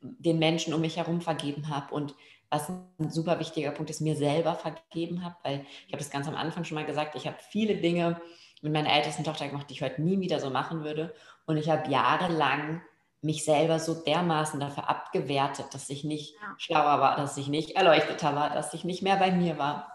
[0.00, 2.14] den Menschen um mich herum vergeben habe und
[2.50, 6.28] was ein super wichtiger Punkt ist, mir selber vergeben habe, weil ich habe das ganz
[6.28, 8.20] am Anfang schon mal gesagt, ich habe viele Dinge,
[8.62, 11.14] mit meiner ältesten Tochter gemacht, die ich heute nie wieder so machen würde.
[11.46, 12.82] Und ich habe jahrelang
[13.22, 16.54] mich selber so dermaßen dafür abgewertet, dass ich nicht ja.
[16.58, 19.92] schlauer war, dass ich nicht erleuchteter war, dass ich nicht mehr bei mir war.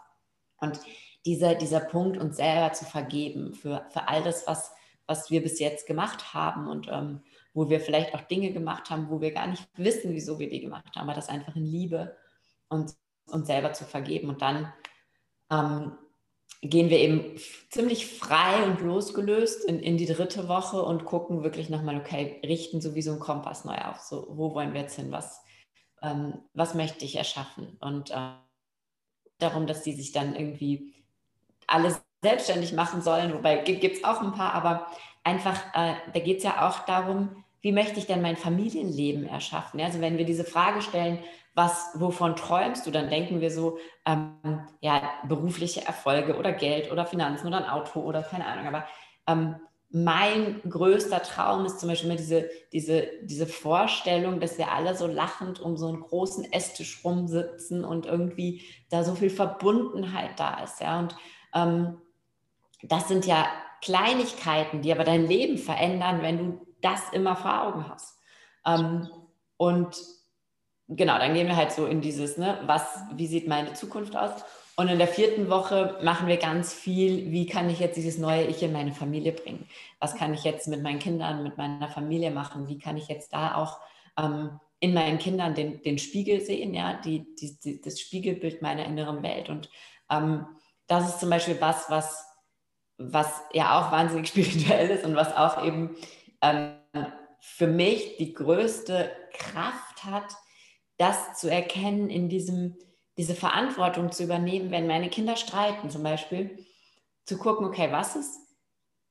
[0.58, 0.80] Und
[1.26, 4.72] dieser, dieser Punkt, uns selber zu vergeben für, für all das, was,
[5.06, 7.22] was wir bis jetzt gemacht haben und ähm,
[7.54, 10.62] wo wir vielleicht auch Dinge gemacht haben, wo wir gar nicht wissen, wieso wir die
[10.62, 12.16] gemacht haben, aber das einfach in Liebe
[12.70, 14.30] uns, uns selber zu vergeben.
[14.30, 14.72] Und dann
[15.52, 15.98] ähm,
[16.62, 17.38] gehen wir eben
[17.70, 22.82] ziemlich frei und losgelöst in, in die dritte Woche und gucken wirklich nochmal, okay, richten
[22.82, 24.00] so wie so ein Kompass neu auf.
[24.00, 25.12] So, wo wollen wir jetzt hin?
[25.12, 25.42] Was,
[26.04, 27.78] ähm, was möchte ich erschaffen?
[27.82, 28.34] Und äh,
[29.40, 30.94] darum, dass die sich dann irgendwie
[31.66, 34.88] alles selbstständig machen sollen, wobei gibt es auch ein paar, aber
[35.24, 39.82] einfach, äh, da geht es ja auch darum, wie möchte ich denn mein Familienleben erschaffen?
[39.82, 41.20] Also wenn wir diese Frage stellen,
[41.54, 47.06] was, wovon träumst du, dann denken wir so, ähm, ja, berufliche Erfolge oder Geld oder
[47.06, 48.68] Finanzen oder ein Auto oder keine Ahnung.
[48.68, 48.86] Aber
[49.28, 49.56] ähm,
[49.94, 55.06] mein größter Traum ist zum Beispiel immer diese, diese, diese Vorstellung, dass wir alle so
[55.06, 60.80] lachend um so einen großen Esstisch rumsitzen und irgendwie da so viel Verbundenheit da ist.
[60.80, 61.00] Ja?
[61.00, 61.16] Und
[61.54, 61.98] ähm,
[62.84, 63.46] das sind ja
[63.82, 68.18] Kleinigkeiten, die aber dein Leben verändern, wenn du das immer vor Augen hast.
[68.66, 69.10] Ähm,
[69.58, 69.98] und
[70.96, 74.32] genau, dann gehen wir halt so in dieses, ne, was, wie sieht meine Zukunft aus?
[74.76, 78.46] Und in der vierten Woche machen wir ganz viel, wie kann ich jetzt dieses neue
[78.46, 79.68] Ich in meine Familie bringen?
[80.00, 82.68] Was kann ich jetzt mit meinen Kindern, mit meiner Familie machen?
[82.68, 83.80] Wie kann ich jetzt da auch
[84.18, 88.86] ähm, in meinen Kindern den, den Spiegel sehen, ja, die, die, die, das Spiegelbild meiner
[88.86, 89.50] inneren Welt?
[89.50, 89.70] Und
[90.10, 90.46] ähm,
[90.88, 92.26] das ist zum Beispiel was, was,
[92.98, 95.96] was ja auch wahnsinnig spirituell ist und was auch eben
[96.42, 96.76] ähm,
[97.40, 100.36] für mich die größte Kraft hat,
[101.02, 102.78] das zu erkennen, in diesem,
[103.18, 106.64] diese Verantwortung zu übernehmen, wenn meine Kinder streiten zum Beispiel,
[107.26, 108.40] zu gucken, okay, was ist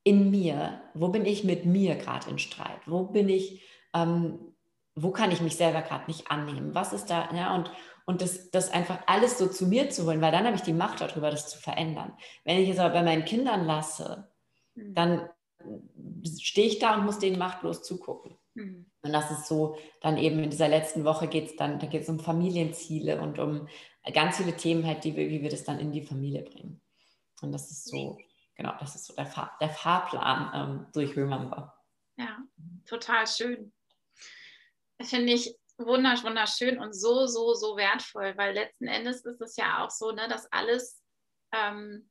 [0.04, 4.54] in mir, wo bin ich mit mir gerade in Streit, wo bin ich, ähm,
[4.94, 7.70] wo kann ich mich selber gerade nicht annehmen, was ist da, ja, und,
[8.06, 10.72] und das, das einfach alles so zu mir zu holen, weil dann habe ich die
[10.72, 12.12] Macht darüber, das zu verändern.
[12.44, 14.30] Wenn ich es aber bei meinen Kindern lasse,
[14.74, 14.94] mhm.
[14.94, 15.28] dann
[16.24, 18.38] stehe ich da und muss denen machtlos zugucken.
[18.54, 18.89] Mhm.
[19.02, 22.02] Und das ist so, dann eben in dieser letzten Woche geht es dann, da geht
[22.02, 23.66] es um Familienziele und um
[24.12, 26.82] ganz viele Themen halt, die wir, wie wir das dann in die Familie bringen.
[27.40, 28.18] Und das ist so,
[28.54, 31.74] genau, das ist so der, Fahr der Fahrplan ähm, durch Remember.
[32.16, 32.38] Ja,
[32.84, 33.72] total schön.
[35.02, 39.90] Finde ich wunderschön und so, so, so wertvoll, weil letzten Endes ist es ja auch
[39.90, 41.02] so, ne, dass alles
[41.52, 42.10] ähm,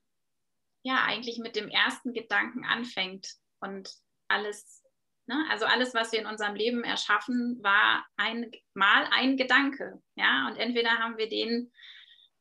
[0.82, 3.28] ja eigentlich mit dem ersten Gedanken anfängt
[3.60, 3.92] und
[4.28, 4.82] alles,
[5.30, 10.48] ne, also alles, was wir in unserem Leben erschaffen, war ein, mal ein Gedanke, ja,
[10.48, 11.72] und entweder haben wir den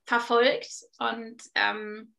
[0.06, 2.16] verfolgt und ähm,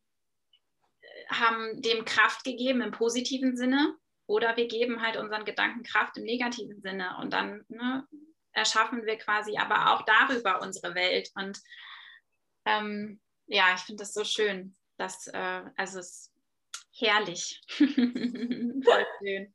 [1.28, 6.24] haben dem Kraft gegeben im positiven Sinne oder wir geben halt unseren Gedanken Kraft im
[6.24, 8.06] negativen Sinne und dann ne,
[8.52, 11.30] erschaffen wir quasi aber auch darüber unsere Welt.
[11.35, 11.59] Und
[12.64, 14.76] ähm, ja, ich finde das so schön.
[14.96, 16.33] Dass, äh, also es ist
[16.92, 17.61] herrlich.
[17.76, 19.54] Voll schön.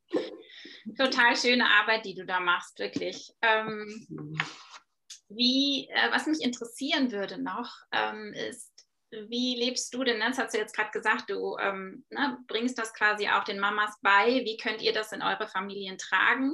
[0.97, 3.33] Total schöne Arbeit, die du da machst, wirklich.
[3.41, 4.37] Ähm,
[5.29, 8.71] wie, äh, was mich interessieren würde noch, ähm, ist,
[9.09, 10.19] wie lebst du denn?
[10.19, 13.97] Das hast du jetzt gerade gesagt, du ähm, ne, bringst das quasi auch den Mamas
[14.01, 14.43] bei.
[14.45, 16.53] Wie könnt ihr das in eure Familien tragen?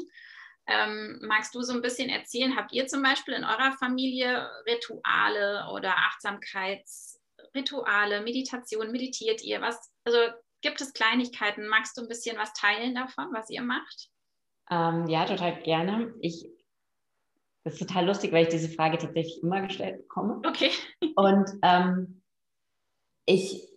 [0.67, 5.67] Ähm, magst du so ein bisschen erzählen, habt ihr zum Beispiel in eurer Familie Rituale
[5.73, 9.59] oder Achtsamkeitsrituale, Meditation, meditiert ihr?
[9.59, 10.19] Was, also
[10.61, 11.67] gibt es Kleinigkeiten?
[11.67, 14.11] Magst du ein bisschen was teilen davon, was ihr macht?
[14.71, 16.13] Ähm, ja, total gerne.
[16.21, 16.47] Ich,
[17.63, 20.41] das ist total lustig, weil ich diese Frage tatsächlich immer gestellt bekomme.
[20.45, 20.71] Okay.
[21.15, 22.23] Und ähm,
[23.25, 23.71] ich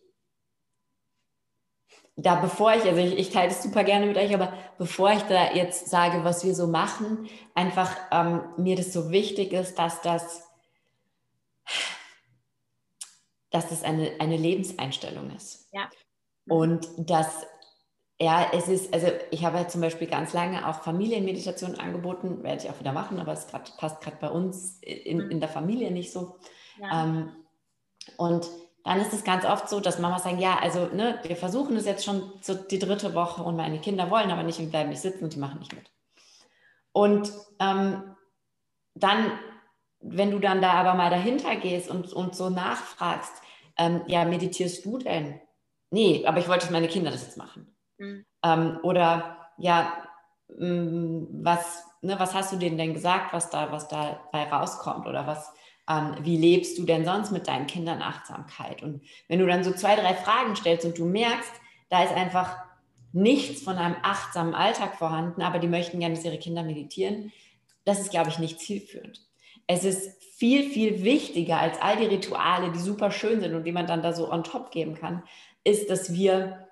[2.17, 5.23] da bevor ich, also ich, ich teile das super gerne mit euch, aber bevor ich
[5.23, 10.01] da jetzt sage, was wir so machen, einfach ähm, mir das so wichtig ist, dass
[10.03, 10.49] das,
[13.51, 15.69] dass das eine, eine Lebenseinstellung ist.
[15.73, 15.91] Ja.
[16.47, 17.47] Und dass,
[18.21, 22.63] ja, es ist, also ich habe ja zum Beispiel ganz lange auch Familienmeditation angeboten, werde
[22.63, 25.31] ich auch wieder machen, aber es grad, passt gerade bei uns in, mhm.
[25.31, 26.37] in der Familie nicht so.
[26.81, 27.05] Ja.
[27.05, 27.33] Ähm,
[28.17, 28.49] und
[28.85, 31.87] dann ist es ganz oft so, dass Mama sagen, ja, also ne, wir versuchen es
[31.87, 35.01] jetzt schon so die dritte Woche und meine Kinder wollen aber nicht und bleiben nicht
[35.01, 35.91] sitzen und die machen nicht mit.
[36.93, 38.15] Und ähm,
[38.95, 39.33] dann,
[40.01, 43.33] wenn du dann da aber mal dahinter gehst und, und so nachfragst,
[43.77, 45.41] ähm, ja, meditierst du denn?
[45.91, 47.74] Nee, aber ich wollte, dass meine Kinder das jetzt machen.
[47.99, 48.25] Mhm.
[48.43, 49.93] Ähm, oder ja,
[50.49, 55.07] mh, mm, was, ne, was hast du denen denn gesagt, was da, was dabei rauskommt?
[55.07, 55.53] Oder was,
[55.89, 58.83] ähm, wie lebst du denn sonst mit deinen Kindern Achtsamkeit?
[58.83, 61.53] Und wenn du dann so zwei, drei Fragen stellst und du merkst,
[61.91, 62.57] da ist einfach
[63.13, 67.33] nichts von einem achtsamen Alltag vorhanden, aber die möchten gerne, dass ihre Kinder meditieren,
[67.85, 69.21] das ist, glaube ich, nicht zielführend.
[69.67, 73.73] Es ist viel, viel wichtiger als all die Rituale, die super schön sind und die
[73.73, 75.23] man dann da so on top geben kann,
[75.63, 76.67] ist, dass wir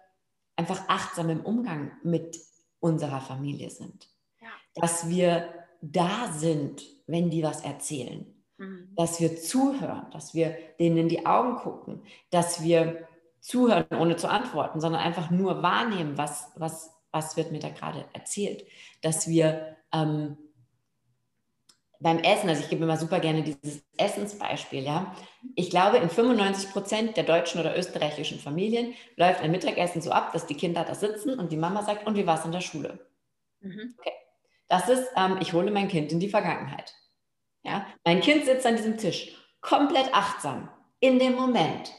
[0.57, 2.39] einfach achtsam im Umgang mit
[2.81, 4.09] unserer Familie sind.
[4.41, 4.49] Ja.
[4.75, 5.49] Dass wir
[5.81, 8.27] da sind, wenn die was erzählen.
[8.59, 8.93] Mhm.
[8.97, 13.09] Dass wir zuhören, dass wir denen in die Augen gucken, dass wir
[13.41, 18.05] zuhören, ohne zu antworten, sondern einfach nur wahrnehmen, was, was, was wird mir da gerade
[18.13, 18.65] erzählt.
[19.01, 20.37] Dass wir ähm,
[22.03, 25.15] beim Essen, also ich gebe immer super gerne dieses Essensbeispiel, ja.
[25.55, 30.33] Ich glaube, in 95 Prozent der deutschen oder österreichischen Familien läuft ein Mittagessen so ab,
[30.33, 32.61] dass die Kinder da sitzen und die Mama sagt, und wie war es in der
[32.61, 32.99] Schule?
[33.61, 33.95] Mhm.
[33.99, 34.13] Okay.
[34.69, 36.95] Das ist, ähm, ich hole mein Kind in die Vergangenheit.
[37.63, 37.87] Ja?
[38.05, 41.93] Mein Kind sitzt an diesem Tisch, komplett achtsam, in dem Moment,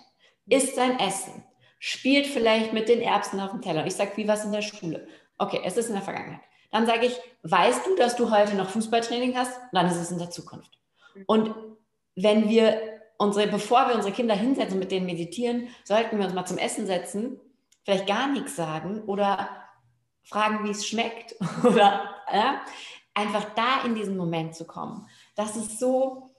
[0.47, 1.43] isst sein Essen,
[1.79, 3.85] spielt vielleicht mit den Erbsen auf dem Teller.
[3.85, 5.07] Ich sage, wie war es in der Schule?
[5.37, 6.41] Okay, es ist in der Vergangenheit.
[6.73, 9.57] Dann sage ich, weißt du, dass du heute noch Fußballtraining hast?
[9.71, 10.79] Dann ist es in der Zukunft.
[11.27, 11.53] Und
[12.15, 12.81] wenn wir
[13.17, 16.57] unsere, bevor wir unsere Kinder hinsetzen und mit denen meditieren, sollten wir uns mal zum
[16.57, 17.39] Essen setzen,
[17.83, 19.49] vielleicht gar nichts sagen oder
[20.23, 22.61] fragen, wie es schmeckt oder ja,
[23.13, 25.07] einfach da in diesen Moment zu kommen.
[25.35, 26.31] Das ist so,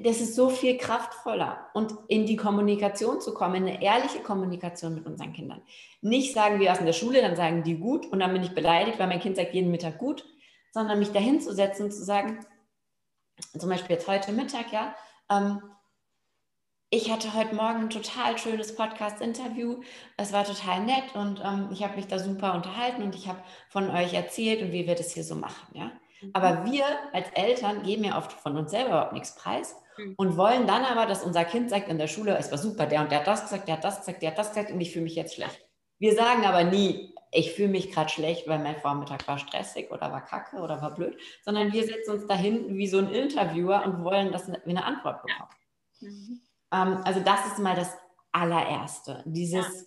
[0.00, 4.94] das ist so viel kraftvoller und in die Kommunikation zu kommen, in eine ehrliche Kommunikation
[4.94, 5.62] mit unseren Kindern.
[6.02, 8.54] Nicht sagen wir aus in der Schule, dann sagen die gut und dann bin ich
[8.54, 10.24] beleidigt, weil mein Kind sagt jeden Mittag gut,
[10.72, 12.44] sondern mich dahin zu setzen und zu sagen,
[13.58, 14.94] zum Beispiel jetzt heute Mittag, ja,
[15.30, 15.62] ähm,
[16.92, 19.80] ich hatte heute Morgen ein total schönes Podcast-Interview.
[20.16, 23.40] Es war total nett und ähm, ich habe mich da super unterhalten und ich habe
[23.68, 25.72] von euch erzählt und wie wir das hier so machen.
[25.72, 25.92] Ja?
[26.20, 26.30] Mhm.
[26.32, 30.14] Aber wir als Eltern geben ja oft von uns selber überhaupt nichts preis mhm.
[30.16, 33.02] und wollen dann aber, dass unser Kind sagt in der Schule, es war super, der
[33.02, 34.92] und der hat das gesagt, der hat das gesagt, der hat das gesagt und ich
[34.92, 35.60] fühle mich jetzt schlecht.
[35.98, 40.10] Wir sagen aber nie, ich fühle mich gerade schlecht, weil mein Vormittag war stressig oder
[40.10, 44.02] war kacke oder war blöd, sondern wir setzen uns dahin wie so ein Interviewer und
[44.02, 45.50] wollen, dass wir eine Antwort bekommen.
[46.00, 46.40] Mhm.
[46.72, 47.96] Ähm, also das ist mal das
[48.32, 49.86] allererste, dieses, ja.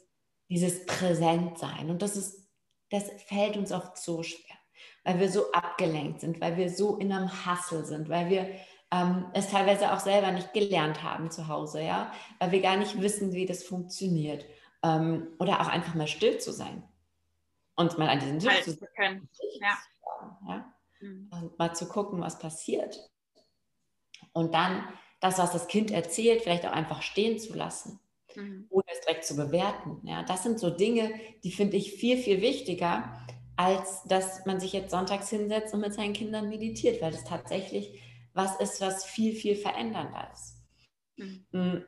[0.50, 1.90] dieses Präsentsein.
[1.90, 2.48] Und das ist,
[2.90, 4.58] das fällt uns oft so schwer,
[5.04, 8.50] weil wir so abgelenkt sind, weil wir so in einem Hassel sind, weil wir
[8.92, 13.02] ähm, es teilweise auch selber nicht gelernt haben zu Hause, ja, weil wir gar nicht
[13.02, 14.46] wissen, wie das funktioniert.
[14.84, 16.84] Ähm, oder auch einfach mal still zu sein
[17.76, 19.28] und mal an diesen Tisch zu können.
[19.60, 19.78] Ja.
[20.48, 20.74] ja?
[21.00, 21.30] Mhm.
[21.32, 23.10] Und mal zu gucken, was passiert.
[24.34, 24.88] Und dann
[25.20, 28.00] das, was das Kind erzählt, vielleicht auch einfach stehen zu lassen,
[28.36, 28.68] mhm.
[28.70, 30.02] ohne es direkt zu bewerten.
[30.04, 31.14] Ja, das sind so Dinge,
[31.44, 33.23] die finde ich viel, viel wichtiger,
[33.56, 38.02] als dass man sich jetzt sonntags hinsetzt und mit seinen Kindern meditiert, weil das tatsächlich
[38.34, 40.56] was ist, was viel, viel verändernder ist.
[41.18, 41.46] Mhm.
[41.52, 41.86] Mm,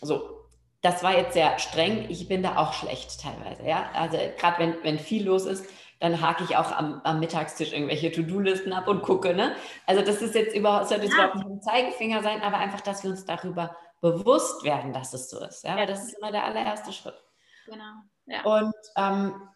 [0.00, 0.48] so,
[0.80, 2.06] das war jetzt sehr streng.
[2.08, 3.66] Ich bin da auch schlecht teilweise.
[3.66, 3.90] Ja?
[3.94, 5.66] Also gerade wenn, wenn viel los ist,
[6.00, 9.34] dann hake ich auch am, am Mittagstisch irgendwelche To-Do-Listen ab und gucke.
[9.34, 9.56] Ne?
[9.86, 11.24] Also das ist jetzt überhaupt, sollte jetzt ja.
[11.24, 15.28] überhaupt nicht ein Zeigefinger sein, aber einfach, dass wir uns darüber bewusst werden, dass es
[15.28, 15.64] so ist.
[15.64, 15.76] Ja?
[15.76, 17.20] Weil das ist immer der allererste Schritt.
[17.66, 17.94] Genau.
[18.26, 18.44] Ja.
[18.44, 19.48] Und ähm,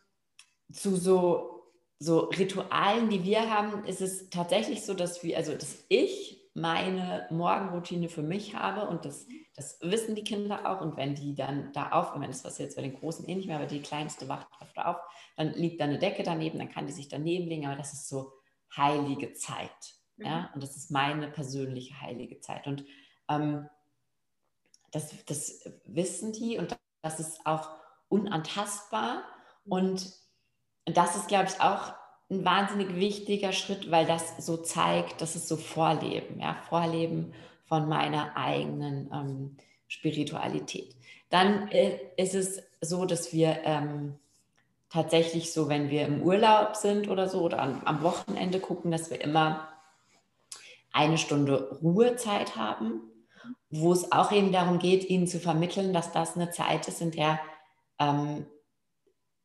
[0.72, 1.51] zu so,
[2.02, 7.26] so Ritualen, die wir haben, ist es tatsächlich so, dass wir, also dass ich meine
[7.30, 10.80] Morgenroutine für mich habe und das das wissen die Kinder auch.
[10.80, 13.46] Und wenn die dann da auf, wenn das was jetzt bei den Großen eh nicht
[13.46, 14.96] mehr, aber die kleinste wacht öfter auf,
[15.36, 17.66] dann liegt da eine Decke daneben, dann kann die sich daneben legen.
[17.66, 18.32] Aber das ist so
[18.76, 19.94] heilige Zeit.
[20.16, 20.26] Mhm.
[20.26, 20.50] Ja?
[20.54, 22.66] Und das ist meine persönliche heilige Zeit.
[22.66, 22.84] Und
[23.28, 23.68] ähm,
[24.90, 27.70] das, das wissen die und das ist auch
[28.08, 29.24] unantastbar.
[29.64, 29.72] Mhm.
[29.72, 30.12] Und
[30.84, 31.94] das ist, glaube ich, auch
[32.30, 37.32] ein wahnsinnig wichtiger Schritt, weil das so zeigt, dass es so Vorleben, ja, Vorleben
[37.64, 40.96] von meiner eigenen ähm, Spiritualität.
[41.30, 44.18] Dann äh, ist es so, dass wir ähm,
[44.90, 49.10] tatsächlich so, wenn wir im Urlaub sind oder so oder am, am Wochenende gucken, dass
[49.10, 49.68] wir immer
[50.92, 53.00] eine Stunde Ruhezeit haben,
[53.70, 57.10] wo es auch eben darum geht, ihnen zu vermitteln, dass das eine Zeit ist, in
[57.10, 57.40] der
[57.98, 58.46] ähm,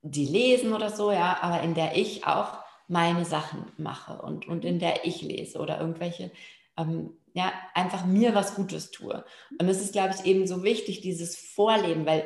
[0.01, 4.63] die lesen oder so, ja, aber in der ich auch meine Sachen mache und, und
[4.63, 6.31] in der ich lese oder irgendwelche
[6.77, 9.23] ähm, ja, einfach mir was Gutes tue.
[9.59, 12.25] Und es ist, glaube ich, eben so wichtig, dieses Vorleben, weil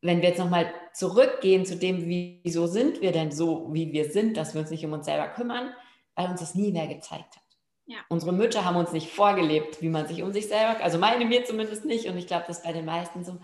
[0.00, 4.36] wenn wir jetzt nochmal zurückgehen zu dem, wieso sind wir denn so, wie wir sind,
[4.36, 5.72] dass wir uns nicht um uns selber kümmern,
[6.14, 7.42] weil uns das nie mehr gezeigt hat.
[7.86, 7.96] Ja.
[8.08, 11.44] Unsere Mütter haben uns nicht vorgelebt, wie man sich um sich selber, also meine mir
[11.44, 13.38] zumindest nicht, und ich glaube, das ist bei den meisten so,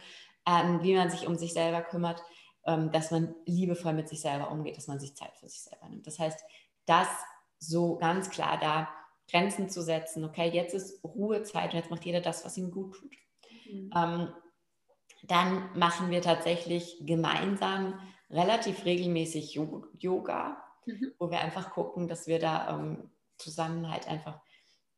[0.46, 2.22] ähm, wie man sich um sich selber kümmert,
[2.62, 6.07] dass man liebevoll mit sich selber umgeht, dass man sich Zeit für sich selber nimmt.
[6.07, 6.38] Das heißt,
[6.87, 7.09] das
[7.59, 8.88] so ganz klar da
[9.31, 10.25] Grenzen zu setzen.
[10.25, 13.12] Okay, jetzt ist Ruhezeit und jetzt macht jeder das, was ihm gut tut.
[13.70, 13.90] Mhm.
[13.94, 14.29] Ähm,
[15.25, 19.55] dann machen wir tatsächlich gemeinsam relativ regelmäßig
[19.99, 21.12] Yoga, mhm.
[21.18, 24.40] wo wir einfach gucken, dass wir da ähm, zusammen halt einfach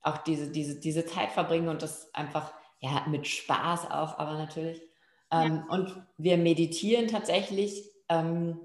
[0.01, 4.83] auch diese, diese, diese Zeit verbringen und das einfach ja mit Spaß auch, aber natürlich.
[5.33, 5.75] Ähm, ja.
[5.75, 8.61] Und wir meditieren tatsächlich ähm,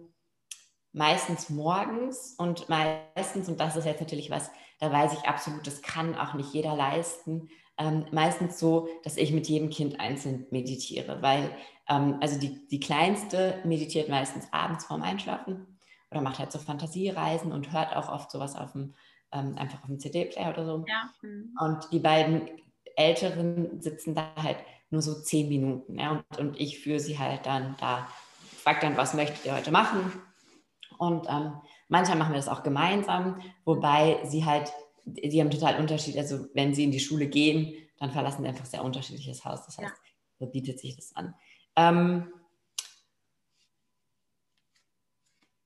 [0.92, 5.82] meistens morgens und meistens, und das ist jetzt natürlich was, da weiß ich absolut, das
[5.82, 7.50] kann auch nicht jeder leisten.
[7.80, 11.56] Ähm, meistens so, dass ich mit jedem Kind einzeln meditiere, weil
[11.88, 15.80] ähm, also die, die Kleinste meditiert meistens abends vorm Einschlafen
[16.12, 18.96] oder macht halt so Fantasiereisen und hört auch oft sowas auf dem,
[19.32, 20.86] ähm, einfach auf dem CD-Player oder so.
[20.88, 21.12] Ja.
[21.22, 21.56] Mhm.
[21.60, 22.50] Und die beiden
[22.96, 24.58] Älteren sitzen da halt
[24.90, 26.00] nur so zehn Minuten.
[26.00, 28.08] Ja, und, und ich führe sie halt dann da,
[28.58, 30.12] frage dann, was möchtet ihr heute machen?
[30.98, 31.54] Und ähm,
[31.90, 34.72] Manchmal machen wir das auch gemeinsam, wobei sie halt,
[35.06, 36.18] die haben total Unterschied.
[36.18, 39.66] Also wenn sie in die Schule gehen, dann verlassen sie einfach sehr unterschiedliches Haus.
[39.66, 39.94] Das heißt, ja.
[40.40, 41.34] da bietet sich das an.
[41.78, 42.34] Ähm,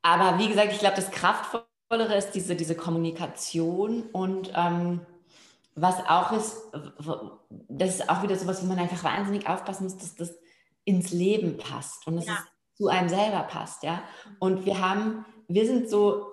[0.04, 5.02] aber wie gesagt, ich glaube, das Kraftvollere ist diese, diese Kommunikation und ähm,
[5.76, 6.58] was auch ist,
[7.70, 10.36] das ist auch wieder so was, wo man einfach wahnsinnig aufpassen muss, dass das
[10.84, 12.34] ins Leben passt und dass ja.
[12.34, 14.02] es zu einem selber passt, ja.
[14.40, 16.28] Und wir haben wir sind so,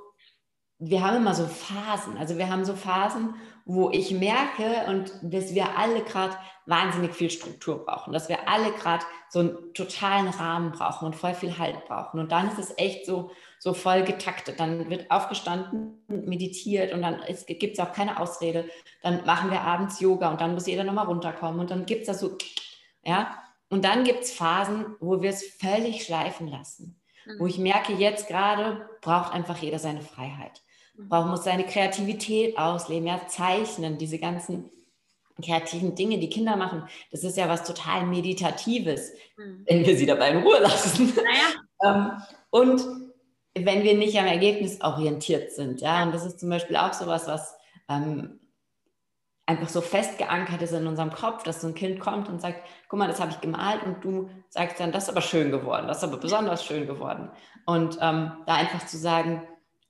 [0.78, 2.16] wir haben immer so Phasen.
[2.18, 3.34] Also wir haben so Phasen,
[3.64, 6.36] wo ich merke und dass wir alle gerade
[6.66, 11.34] wahnsinnig viel Struktur brauchen, dass wir alle gerade so einen totalen Rahmen brauchen und voll
[11.34, 12.20] viel Halt brauchen.
[12.20, 14.60] Und dann ist es echt so, so voll getaktet.
[14.60, 18.68] Dann wird aufgestanden, meditiert und dann gibt es auch keine Ausrede.
[19.02, 22.06] Dann machen wir abends Yoga und dann muss jeder nochmal runterkommen und dann gibt es
[22.06, 22.36] das so,
[23.04, 23.42] ja.
[23.70, 27.00] und dann gibt es Phasen, wo wir es völlig schleifen lassen.
[27.26, 27.40] Mhm.
[27.40, 30.62] Wo ich merke, jetzt gerade braucht einfach jeder seine Freiheit.
[30.96, 31.08] Mhm.
[31.08, 34.70] Braucht, muss seine Kreativität ausleben, ja, zeichnen, diese ganzen
[35.42, 39.64] kreativen Dinge, die Kinder machen, das ist ja was total Meditatives, mhm.
[39.66, 41.14] wenn wir sie dabei in Ruhe lassen.
[41.14, 41.62] Naja.
[41.84, 43.07] ähm, und
[43.54, 47.26] wenn wir nicht am Ergebnis orientiert sind, ja, und das ist zum Beispiel auch sowas,
[47.26, 47.56] was
[47.88, 48.40] ähm,
[49.46, 52.60] einfach so fest geankert ist in unserem Kopf, dass so ein Kind kommt und sagt,
[52.88, 55.88] guck mal, das habe ich gemalt und du sagst dann, das ist aber schön geworden,
[55.88, 57.30] das ist aber besonders schön geworden.
[57.64, 59.42] Und ähm, da einfach zu sagen,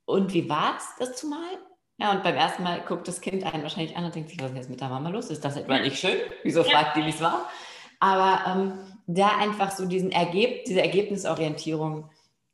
[0.04, 1.58] und wie war es, das zu malen?
[2.00, 4.52] Ja, und beim ersten Mal guckt das Kind einen wahrscheinlich an und denkt sich, was
[4.52, 5.28] ist jetzt mit der Mama los?
[5.28, 6.16] Ist das etwa nicht schön?
[6.44, 7.48] Wieso fragt die, wie es war?
[7.98, 8.78] Aber ähm,
[9.08, 12.08] da einfach so diesen Ergeb diese Ergebnisorientierung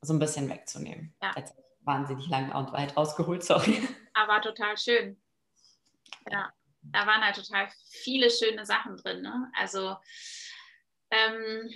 [0.05, 1.15] so ein bisschen wegzunehmen.
[1.23, 1.33] Ja.
[1.37, 3.87] Jetzt wahnsinnig lang und weit ausgeholt, sorry.
[4.15, 5.21] Aber total schön.
[6.31, 6.53] Ja,
[6.83, 9.23] da waren halt total viele schöne Sachen drin.
[9.23, 9.51] Ne?
[9.55, 9.97] Also,
[11.11, 11.71] ähm,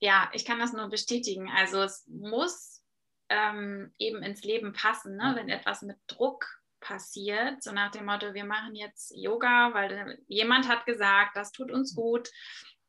[0.00, 1.50] ja, ich kann das nur bestätigen.
[1.50, 2.82] Also, es muss
[3.28, 5.32] ähm, eben ins Leben passen, ne?
[5.36, 6.46] wenn etwas mit Druck
[6.80, 11.72] passiert, so nach dem Motto, wir machen jetzt Yoga, weil jemand hat gesagt, das tut
[11.72, 12.28] uns gut,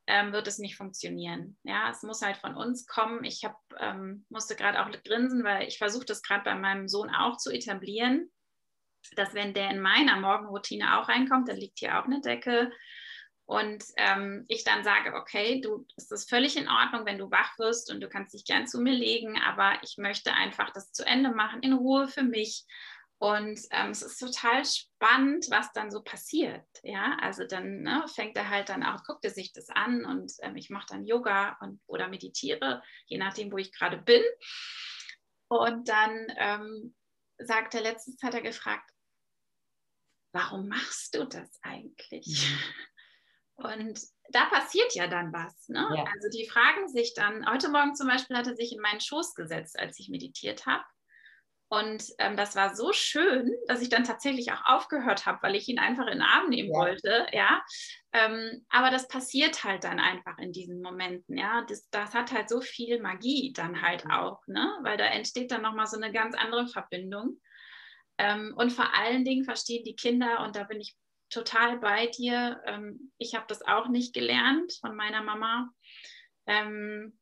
[0.08, 1.58] ähm, wird es nicht funktionieren.
[1.64, 3.24] Ja, es muss halt von uns kommen.
[3.24, 7.10] Ich hab, ähm, musste gerade auch grinsen, weil ich versuche das gerade bei meinem Sohn
[7.10, 8.32] auch zu etablieren,
[9.16, 12.72] dass wenn der in meiner Morgenroutine auch reinkommt, dann liegt hier auch eine Decke.
[13.48, 17.58] Und ähm, ich dann sage, okay, du, es ist völlig in Ordnung, wenn du wach
[17.60, 21.06] wirst und du kannst dich gern zu mir legen, aber ich möchte einfach das zu
[21.06, 22.66] Ende machen, in Ruhe für mich.
[23.18, 26.66] Und ähm, es ist total spannend, was dann so passiert.
[26.84, 30.34] Ja, also dann ne, fängt er halt dann auch, guckt er sich das an und
[30.42, 34.22] ähm, ich mache dann Yoga und, oder meditiere, je nachdem, wo ich gerade bin.
[35.48, 36.96] Und dann ähm,
[37.38, 38.90] sagt er, letztens hat er gefragt,
[40.34, 42.54] warum machst du das eigentlich?
[43.56, 44.02] Und
[44.32, 45.70] da passiert ja dann was.
[45.70, 45.88] Ne?
[45.96, 46.04] Ja.
[46.04, 49.34] Also die fragen sich dann, heute Morgen zum Beispiel hat er sich in meinen Schoß
[49.34, 50.84] gesetzt, als ich meditiert habe.
[51.68, 55.68] Und ähm, das war so schön, dass ich dann tatsächlich auch aufgehört habe, weil ich
[55.68, 56.80] ihn einfach in den Arm nehmen ja.
[56.80, 57.26] wollte.
[57.32, 57.64] Ja,
[58.14, 61.38] ähm, aber das passiert halt dann einfach in diesen Momenten.
[61.38, 64.78] Ja, das, das hat halt so viel Magie dann halt auch, ne?
[64.84, 67.42] Weil da entsteht dann nochmal so eine ganz andere Verbindung.
[68.18, 70.96] Ähm, und vor allen Dingen verstehen die Kinder, und da bin ich
[71.30, 72.62] total bei dir.
[72.66, 75.70] Ähm, ich habe das auch nicht gelernt von meiner Mama.
[76.46, 77.18] Ähm,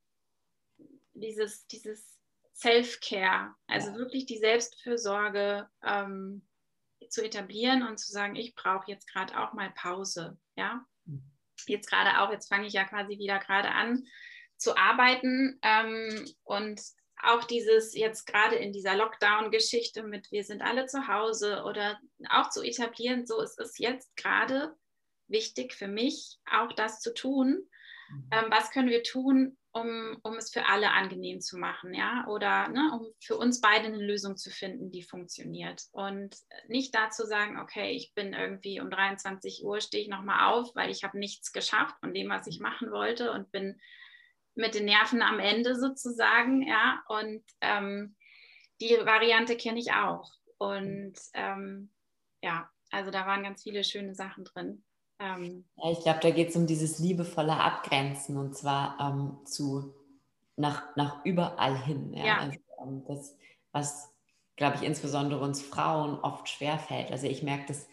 [1.13, 2.12] dieses, dieses
[2.64, 6.47] Self-Care, also wirklich die Selbstfürsorge ähm,
[7.09, 10.38] zu etablieren und zu sagen, ich brauche jetzt gerade auch mal Pause.
[10.55, 11.24] Ja, mhm.
[11.68, 14.05] jetzt gerade auch, jetzt fange ich ja quasi wieder gerade an
[14.55, 16.82] zu arbeiten ähm, und
[17.22, 21.99] auch dieses jetzt gerade in dieser Lockdown-Geschichte mit wir sind alle zu Hause oder
[22.30, 24.74] auch zu etablieren, so es ist jetzt gerade
[25.28, 27.68] wichtig für mich, auch das zu tun.
[28.09, 28.30] Mhm.
[28.32, 32.69] Ähm, was können wir tun, um, um es für alle angenehm zu machen, ja, oder
[32.69, 35.84] ne, um für uns beide eine Lösung zu finden, die funktioniert.
[35.91, 36.36] Und
[36.67, 40.91] nicht dazu sagen, okay, ich bin irgendwie um 23 Uhr, stehe ich nochmal auf, weil
[40.91, 43.80] ich habe nichts geschafft von dem, was ich machen wollte und bin
[44.55, 48.15] mit den Nerven am Ende sozusagen, ja, und ähm,
[48.80, 50.32] die Variante kenne ich auch.
[50.59, 51.91] Und ähm,
[52.43, 54.84] ja, also da waren ganz viele schöne Sachen drin.
[55.24, 59.93] Ähm, ja, ich glaube, da geht es um dieses liebevolle Abgrenzen und zwar ähm, zu
[60.55, 62.13] nach, nach überall hin.
[62.13, 62.26] Ja?
[62.26, 62.38] ja.
[62.39, 63.38] Also, ähm, das,
[63.71, 64.13] was,
[64.55, 67.11] glaube ich, insbesondere uns Frauen oft schwerfällt.
[67.11, 67.88] Also ich merke das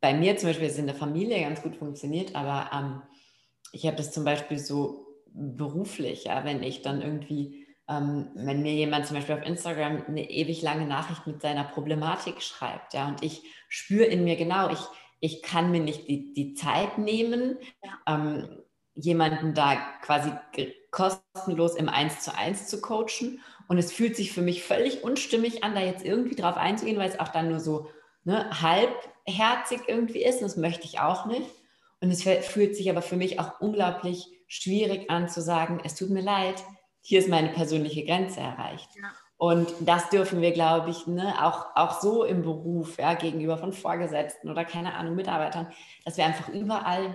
[0.00, 3.02] bei mir zum Beispiel, es in der Familie ganz gut funktioniert, aber ähm,
[3.72, 8.72] ich habe das zum Beispiel so beruflich, ja, wenn ich dann irgendwie, ähm, wenn mir
[8.72, 13.22] jemand zum Beispiel auf Instagram eine ewig lange Nachricht mit seiner Problematik schreibt, ja, und
[13.22, 14.80] ich spüre in mir genau, ich,
[15.20, 17.58] ich kann mir nicht die, die Zeit nehmen,
[18.06, 18.62] ähm,
[18.94, 20.32] jemanden da quasi
[20.90, 23.40] kostenlos im Eins zu eins zu coachen.
[23.68, 27.08] Und es fühlt sich für mich völlig unstimmig an, da jetzt irgendwie drauf einzugehen, weil
[27.08, 27.90] es auch dann nur so
[28.24, 30.36] ne, halbherzig irgendwie ist.
[30.36, 31.50] Und das möchte ich auch nicht.
[32.00, 36.10] Und es fühlt sich aber für mich auch unglaublich schwierig an zu sagen, es tut
[36.10, 36.62] mir leid,
[37.00, 38.88] hier ist meine persönliche Grenze erreicht.
[38.96, 39.12] Ja.
[39.38, 43.72] Und das dürfen wir, glaube ich, ne, auch, auch so im Beruf, ja, gegenüber von
[43.72, 45.70] Vorgesetzten oder keine Ahnung, Mitarbeitern,
[46.04, 47.14] dass wir einfach überall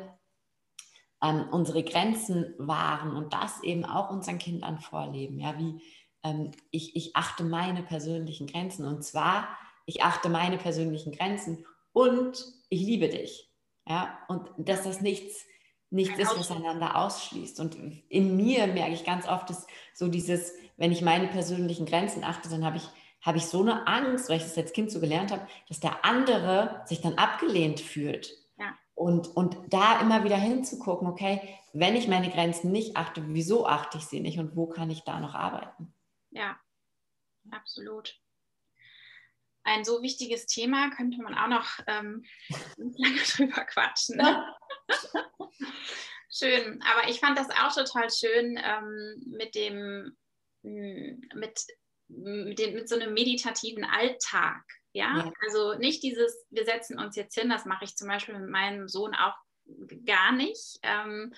[1.24, 5.40] ähm, unsere Grenzen wahren und das eben auch unseren Kindern vorleben.
[5.40, 5.82] Ja, wie
[6.24, 9.48] ähm, ich, ich achte meine persönlichen Grenzen und zwar,
[9.86, 13.52] ich achte meine persönlichen Grenzen und ich liebe dich.
[13.88, 15.44] Ja, und dass das nichts,
[15.90, 17.60] nichts ist, was einander ausschließt.
[17.60, 17.76] Und
[18.10, 19.66] in mir merke ich ganz oft, dass
[19.96, 22.90] so dieses, wenn ich meine persönlichen Grenzen achte, dann habe ich,
[23.22, 26.04] habe ich so eine Angst, weil ich das als Kind so gelernt habe, dass der
[26.04, 28.36] andere sich dann abgelehnt fühlt.
[28.58, 28.76] Ja.
[28.96, 34.00] Und, und da immer wieder hinzugucken, okay, wenn ich meine Grenzen nicht achte, wieso achte
[34.00, 35.94] ich sie nicht und wo kann ich da noch arbeiten?
[36.32, 36.60] Ja,
[37.52, 38.20] absolut.
[39.62, 42.26] Ein so wichtiges Thema könnte man auch noch ähm,
[42.78, 44.18] lange drüber quatschen.
[44.18, 44.56] Ne?
[46.32, 50.18] schön, aber ich fand das auch total schön ähm, mit dem,
[50.64, 51.66] mit,
[52.07, 54.64] mit, dem, mit so einem meditativen Alltag.
[54.93, 55.18] Ja?
[55.18, 55.34] ja?
[55.43, 58.88] also nicht dieses, wir setzen uns jetzt hin, das mache ich zum Beispiel mit meinem
[58.88, 59.36] Sohn auch
[60.05, 60.80] gar nicht.
[60.84, 61.34] Ähm,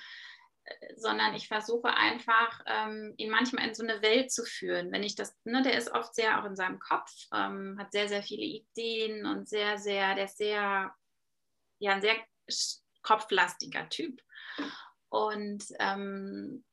[0.96, 4.92] sondern ich versuche einfach, ähm, ihn manchmal in so eine Welt zu führen.
[4.92, 8.08] Wenn ich das, ne, der ist oft sehr auch in seinem Kopf, ähm, hat sehr,
[8.08, 10.94] sehr viele Ideen und sehr, sehr, der ist sehr,
[11.80, 12.16] ja, ein sehr
[13.02, 14.22] kopflastiger Typ.
[15.10, 16.64] Und ähm,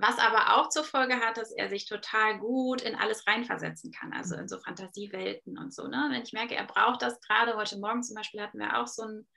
[0.00, 4.12] was aber auch zur Folge hat, dass er sich total gut in alles reinversetzen kann,
[4.12, 5.88] also in so Fantasiewelten und so.
[5.88, 6.08] Ne?
[6.10, 9.02] Wenn ich merke, er braucht das gerade, heute Morgen zum Beispiel hatten wir auch so
[9.02, 9.28] einen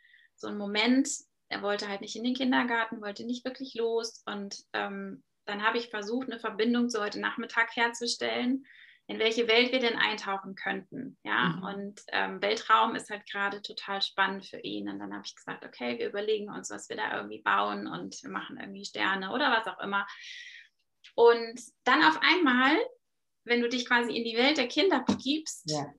[0.41, 1.07] so einen Moment,
[1.49, 4.23] er wollte halt nicht in den Kindergarten, wollte nicht wirklich los.
[4.25, 8.65] Und ähm, dann habe ich versucht, eine Verbindung zu heute Nachmittag herzustellen,
[9.11, 11.17] in welche Welt wir denn eintauchen könnten.
[11.23, 11.63] Ja, mhm.
[11.63, 14.87] und ähm, Weltraum ist halt gerade total spannend für ihn.
[14.87, 18.23] Und dann habe ich gesagt, okay, wir überlegen uns, was wir da irgendwie bauen und
[18.23, 20.07] wir machen irgendwie Sterne oder was auch immer.
[21.15, 22.77] Und dann auf einmal,
[23.43, 25.93] wenn du dich quasi in die Welt der Kinder begibst, ja.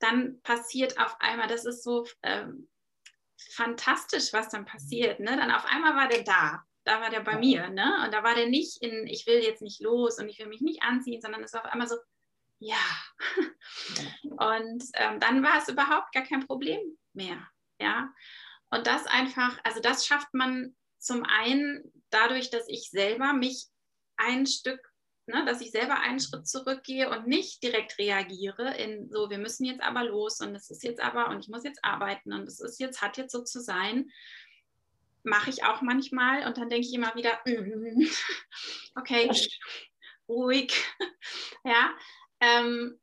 [0.00, 2.68] dann passiert auf einmal, das ist so ähm,
[3.52, 5.20] fantastisch, was dann passiert.
[5.20, 5.36] Ne?
[5.36, 6.64] Dann auf einmal war der da.
[6.82, 7.68] Da war der bei mir.
[7.68, 8.02] Ne?
[8.04, 10.60] Und da war der nicht in, ich will jetzt nicht los und ich will mich
[10.60, 11.96] nicht anziehen, sondern es war auf einmal so,
[12.58, 12.80] ja.
[14.22, 16.80] Und ähm, dann war es überhaupt gar kein Problem
[17.12, 17.46] mehr.
[17.80, 18.12] Ja.
[18.70, 23.66] Und das einfach, also das schafft man zum einen dadurch, dass ich selber mich
[24.16, 24.80] ein Stück
[25.28, 29.64] ne, dass ich selber einen Schritt zurückgehe und nicht direkt reagiere in so, wir müssen
[29.64, 32.60] jetzt aber los und es ist jetzt aber und ich muss jetzt arbeiten und es
[32.60, 34.10] ist jetzt, hat jetzt so zu sein.
[35.22, 38.06] Mache ich auch manchmal und dann denke ich immer wieder, mm,
[38.96, 39.30] okay,
[40.28, 40.72] ruhig,
[41.64, 41.90] ja.
[42.40, 43.00] Ähm,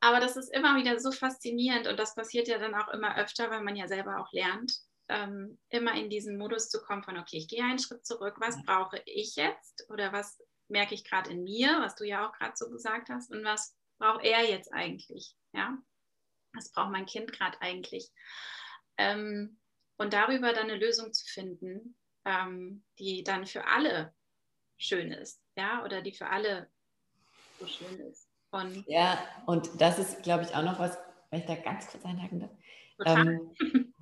[0.00, 3.50] aber das ist immer wieder so faszinierend und das passiert ja dann auch immer öfter,
[3.50, 4.72] weil man ja selber auch lernt,
[5.08, 8.62] ähm, immer in diesen Modus zu kommen von, okay, ich gehe einen Schritt zurück, was
[8.64, 12.56] brauche ich jetzt oder was merke ich gerade in mir, was du ja auch gerade
[12.56, 15.34] so gesagt hast, und was braucht er jetzt eigentlich?
[15.52, 15.78] Ja,
[16.52, 18.10] was braucht mein Kind gerade eigentlich?
[18.98, 19.58] Ähm,
[19.96, 24.14] und darüber dann eine Lösung zu finden, ähm, die dann für alle
[24.76, 26.70] schön ist, ja, oder die für alle
[27.58, 28.25] so schön ist.
[28.56, 30.98] Und ja, und das ist, glaube ich, auch noch was,
[31.30, 32.50] wenn ich da ganz kurz einhaken darf,
[33.04, 33.50] ähm,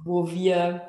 [0.05, 0.89] wo wir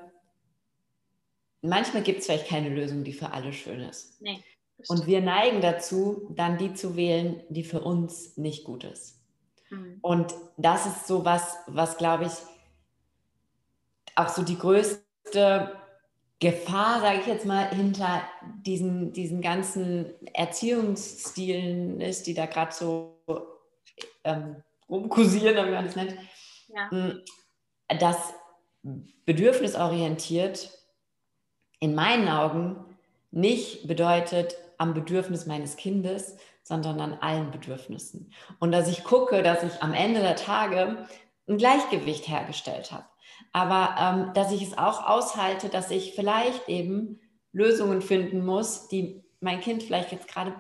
[1.62, 4.22] manchmal gibt es vielleicht keine Lösung, die für alle schön ist.
[4.22, 4.44] Nee.
[4.88, 9.22] Und wir neigen dazu, dann die zu wählen, die für uns nicht gut ist.
[9.70, 10.00] Mhm.
[10.02, 12.34] Und das ist so was, was glaube ich,
[14.16, 15.76] auch so die größte
[16.40, 18.22] Gefahr, sage ich jetzt mal, hinter
[18.66, 23.15] diesen, diesen ganzen Erziehungsstilen ist, die da gerade so
[24.24, 26.16] ähm, rumkursieren, wie man das nennt.
[26.68, 26.88] Ja.
[26.92, 27.22] Mm,
[28.00, 28.34] das
[29.26, 30.72] bedürfnisorientiert
[31.80, 32.98] in meinen Augen
[33.32, 38.34] nicht bedeutet, am Bedürfnis meines Kindes, sondern an allen Bedürfnissen.
[38.60, 41.08] Und dass ich gucke, dass ich am Ende der Tage
[41.48, 43.06] ein Gleichgewicht hergestellt habe.
[43.52, 47.20] Aber ähm, dass ich es auch aushalte, dass ich vielleicht eben
[47.52, 50.56] Lösungen finden muss, die mein Kind vielleicht jetzt gerade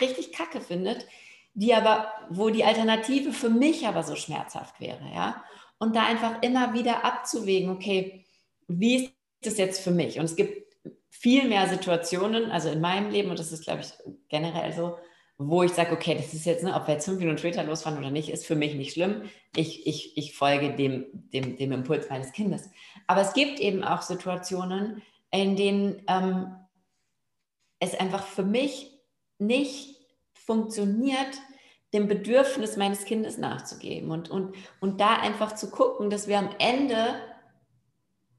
[0.00, 1.06] richtig kacke findet,
[1.54, 5.42] die aber, wo die Alternative für mich aber so schmerzhaft wäre, ja.
[5.78, 8.24] Und da einfach immer wieder abzuwägen, okay,
[8.68, 10.18] wie ist das jetzt für mich?
[10.18, 10.70] Und es gibt
[11.08, 13.92] viel mehr Situationen, also in meinem Leben, und das ist, glaube ich,
[14.28, 14.98] generell so,
[15.42, 17.98] wo ich sage, okay, das ist jetzt, ne, ob wir jetzt fünf Minuten später losfahren
[17.98, 19.22] oder nicht, ist für mich nicht schlimm.
[19.56, 22.68] Ich, ich, ich folge dem, dem, dem Impuls meines Kindes.
[23.06, 26.54] Aber es gibt eben auch Situationen, in denen ähm,
[27.78, 28.98] es einfach für mich
[29.38, 29.99] nicht
[30.50, 31.38] funktioniert,
[31.92, 36.50] dem Bedürfnis meines Kindes nachzugeben und, und, und da einfach zu gucken, dass wir am
[36.58, 37.20] Ende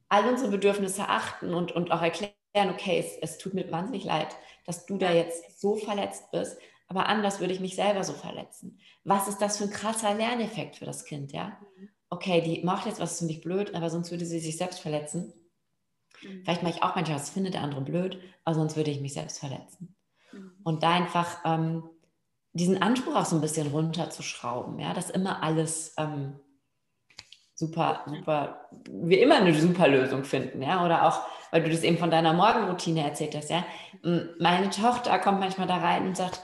[0.09, 4.35] all unsere Bedürfnisse achten und, und auch erklären, okay, es, es tut mir wahnsinnig leid,
[4.65, 6.57] dass du da jetzt so verletzt bist,
[6.89, 8.77] aber anders würde ich mich selber so verletzen.
[9.05, 11.57] Was ist das für ein krasser Lerneffekt für das Kind, ja?
[11.77, 11.89] Mhm.
[12.09, 15.33] Okay, die macht jetzt was ziemlich blöd, aber sonst würde sie sich selbst verletzen.
[16.21, 16.43] Mhm.
[16.43, 19.13] Vielleicht mache ich auch manchmal was, findet der andere blöd, aber sonst würde ich mich
[19.13, 19.95] selbst verletzen.
[20.33, 20.51] Mhm.
[20.65, 21.89] Und da einfach ähm,
[22.53, 26.39] diesen Anspruch auch so ein bisschen runterzuschrauben, ja, dass immer alles ähm,
[27.55, 31.21] super, super, wir immer eine super Lösung finden, ja, oder auch
[31.51, 33.65] weil du das eben von deiner Morgenroutine erzählt hast, ja.
[34.39, 36.41] Meine Tochter kommt manchmal da rein und sagt,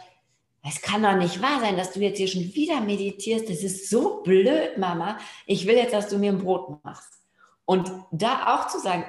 [0.67, 3.49] es kann doch nicht wahr sein, dass du jetzt hier schon wieder meditierst.
[3.49, 5.17] Das ist so blöd, Mama.
[5.45, 7.21] Ich will jetzt, dass du mir ein Brot machst.
[7.63, 9.05] Und da auch zu sagen,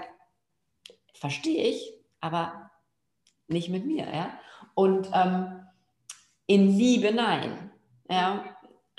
[1.15, 2.71] verstehe ich, aber
[3.49, 4.31] nicht mit mir, ja.
[4.75, 5.67] Und ähm,
[6.49, 7.71] in Liebe nein,
[8.11, 8.45] ja.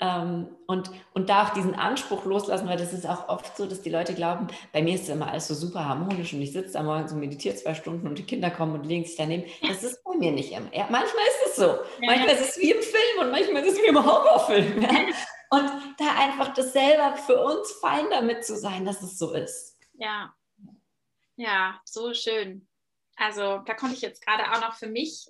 [0.02, 3.82] Ähm, und, und da auch diesen Anspruch loslassen, weil das ist auch oft so, dass
[3.82, 6.82] die Leute glauben, bei mir ist immer alles so super harmonisch und ich sitze da
[6.82, 9.44] morgens und meditiere zwei Stunden und die Kinder kommen und legen sich daneben.
[9.60, 10.74] Das ist bei mir nicht immer.
[10.74, 11.74] Ja, manchmal ist es so.
[12.00, 14.80] Manchmal ist es wie im Film und manchmal ist es wie im Horrorfilm.
[14.80, 14.88] Ja?
[15.50, 19.76] Und da einfach das selber für uns fein damit zu sein, dass es so ist.
[19.94, 20.32] Ja.
[21.36, 22.66] Ja, so schön.
[23.16, 25.26] Also da konnte ich jetzt gerade auch noch für mich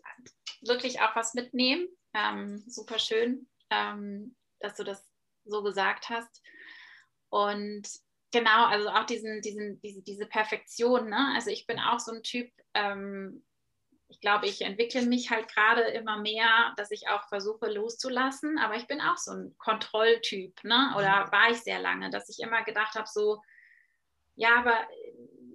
[0.60, 1.88] wirklich auch was mitnehmen.
[2.14, 3.48] Ähm, super schön.
[3.70, 5.10] Ähm, dass du das
[5.44, 6.42] so gesagt hast.
[7.30, 7.88] Und
[8.32, 11.08] genau, also auch diesen, diesen, diese, diese Perfektion.
[11.08, 11.32] Ne?
[11.34, 13.44] Also ich bin auch so ein Typ, ähm,
[14.08, 18.74] ich glaube, ich entwickle mich halt gerade immer mehr, dass ich auch versuche loszulassen, aber
[18.74, 20.92] ich bin auch so ein Kontrolltyp, ne?
[20.96, 21.32] Oder mhm.
[21.32, 23.40] war ich sehr lange, dass ich immer gedacht habe, so,
[24.34, 24.76] ja, aber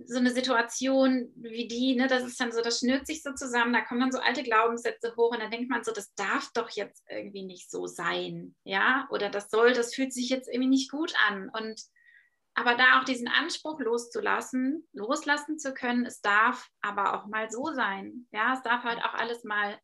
[0.08, 3.74] so eine Situation wie die, ne, das ist dann so, das schnürt sich so zusammen,
[3.74, 6.70] da kommen dann so alte Glaubenssätze hoch und dann denkt man so, das darf doch
[6.72, 10.92] jetzt irgendwie nicht so sein, ja, oder das soll, das fühlt sich jetzt irgendwie nicht
[10.92, 11.50] gut an.
[11.50, 11.82] Und
[12.56, 17.74] aber da auch diesen Anspruch loszulassen, loslassen zu können, es darf aber auch mal so
[17.74, 19.78] sein, ja, es darf halt auch alles mal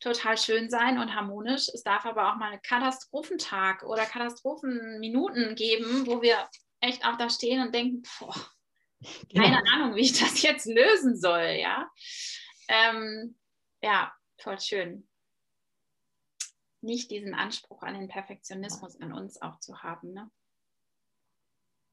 [0.00, 6.06] total schön sein und harmonisch, es darf aber auch mal einen Katastrophentag oder Katastrophenminuten geben,
[6.06, 6.48] wo wir
[6.80, 8.34] echt auch da stehen und denken, boah.
[9.34, 11.90] Keine Ahnung, wie ich das jetzt lösen soll, ja.
[12.68, 13.38] Ähm,
[13.82, 15.08] ja, voll schön.
[16.82, 20.30] Nicht diesen Anspruch an den Perfektionismus an uns auch zu haben, ne?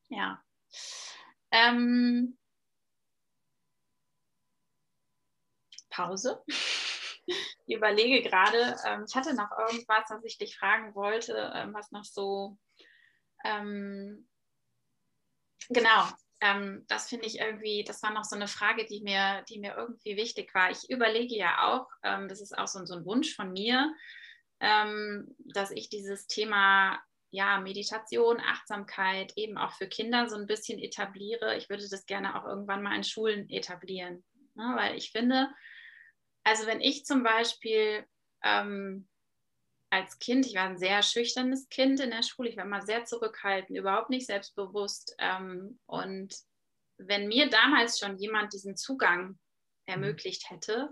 [0.10, 0.42] Ja.
[1.52, 2.38] Ähm,
[5.90, 6.44] Pause.
[7.66, 11.92] Ich überlege gerade, ähm, ich hatte noch irgendwas, was ich dich fragen wollte, ähm, was
[11.92, 12.58] noch so,
[13.44, 14.30] ähm,
[15.68, 16.08] genau,
[16.42, 19.76] ähm, das finde ich irgendwie, das war noch so eine Frage, die mir, die mir
[19.76, 20.70] irgendwie wichtig war.
[20.70, 23.94] Ich überlege ja auch, ähm, das ist auch so, so, ein Wunsch von mir,
[24.60, 30.80] ähm, dass ich dieses Thema ja, Meditation, Achtsamkeit eben auch für Kinder so ein bisschen
[30.80, 31.58] etabliere.
[31.58, 34.24] Ich würde das gerne auch irgendwann mal in Schulen etablieren,
[34.56, 34.74] ne?
[34.76, 35.50] weil ich finde,
[36.44, 38.06] also wenn ich zum Beispiel
[38.44, 39.08] ähm,
[39.90, 43.06] als Kind, ich war ein sehr schüchternes Kind in der Schule, ich war immer sehr
[43.06, 45.16] zurückhaltend, überhaupt nicht selbstbewusst.
[45.20, 46.36] Ähm, und
[46.98, 49.38] wenn mir damals schon jemand diesen Zugang
[49.86, 50.90] ermöglicht hätte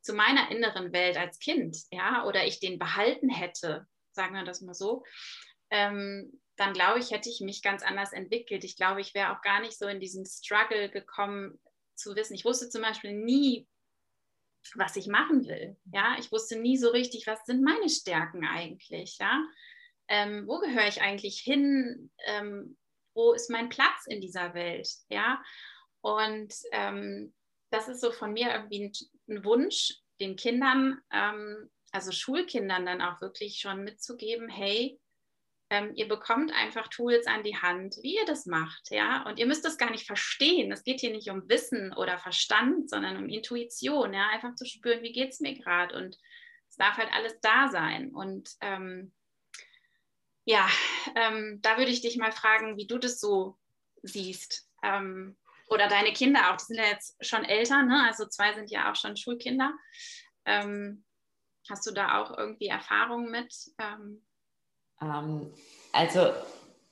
[0.00, 4.60] zu meiner inneren Welt als Kind, ja, oder ich den behalten hätte, sagen wir das
[4.60, 5.04] mal so,
[5.70, 8.62] ähm, dann glaube ich, hätte ich mich ganz anders entwickelt.
[8.62, 11.58] Ich glaube, ich wäre auch gar nicht so in diesen Struggle gekommen
[11.94, 12.34] zu wissen.
[12.34, 13.66] Ich wusste zum Beispiel nie,
[14.74, 15.76] was ich machen will.
[15.92, 19.18] Ja, ich wusste nie so richtig, was sind meine Stärken eigentlich.
[19.18, 19.44] Ja,
[20.08, 22.10] ähm, wo gehöre ich eigentlich hin?
[22.26, 22.76] Ähm,
[23.14, 24.88] wo ist mein Platz in dieser Welt?
[25.08, 25.42] Ja,
[26.00, 27.34] und ähm,
[27.70, 28.92] das ist so von mir irgendwie ein,
[29.28, 34.98] ein Wunsch, den Kindern, ähm, also Schulkindern dann auch wirklich schon mitzugeben, hey,
[35.72, 39.22] ähm, ihr bekommt einfach Tools an die Hand, wie ihr das macht, ja.
[39.22, 40.70] Und ihr müsst das gar nicht verstehen.
[40.70, 44.28] Es geht hier nicht um Wissen oder Verstand, sondern um Intuition, ja.
[44.28, 45.96] Einfach zu spüren, wie geht es mir gerade.
[45.96, 46.18] Und
[46.68, 48.10] es darf halt alles da sein.
[48.10, 49.14] Und ähm,
[50.44, 50.68] ja,
[51.14, 53.56] ähm, da würde ich dich mal fragen, wie du das so
[54.02, 54.68] siehst.
[54.82, 58.04] Ähm, oder deine Kinder auch, die sind ja jetzt schon älter, ne?
[58.06, 59.72] also zwei sind ja auch schon Schulkinder.
[60.44, 61.02] Ähm,
[61.70, 63.54] hast du da auch irgendwie Erfahrungen mit?
[65.02, 65.50] Ähm,
[65.92, 66.20] also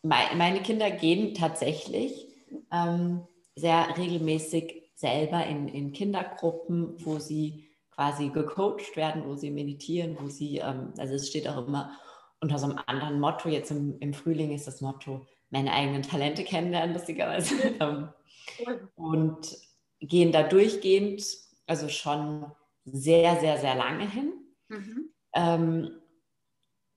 [0.03, 2.27] mein, meine Kinder gehen tatsächlich
[2.73, 10.17] ähm, sehr regelmäßig selber in, in Kindergruppen, wo sie quasi gecoacht werden, wo sie meditieren,
[10.21, 11.99] wo sie, ähm, also es steht auch immer
[12.41, 16.45] unter so einem anderen Motto, jetzt im, im Frühling ist das Motto, meine eigenen Talente
[16.45, 17.55] kennenlernen, lustigerweise.
[18.95, 19.57] Und
[20.01, 21.23] gehen da durchgehend,
[21.67, 22.51] also schon
[22.85, 24.33] sehr, sehr, sehr lange hin.
[24.69, 25.11] Mhm.
[25.35, 26.00] Ähm,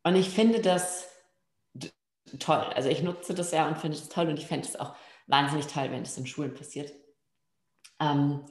[0.03, 1.07] und ich finde das
[2.39, 2.63] toll.
[2.75, 4.95] Also ich nutze das ja und finde es toll und ich fände es auch
[5.27, 6.91] wahnsinnig toll, wenn das in Schulen passiert.
[7.99, 8.45] Ähm,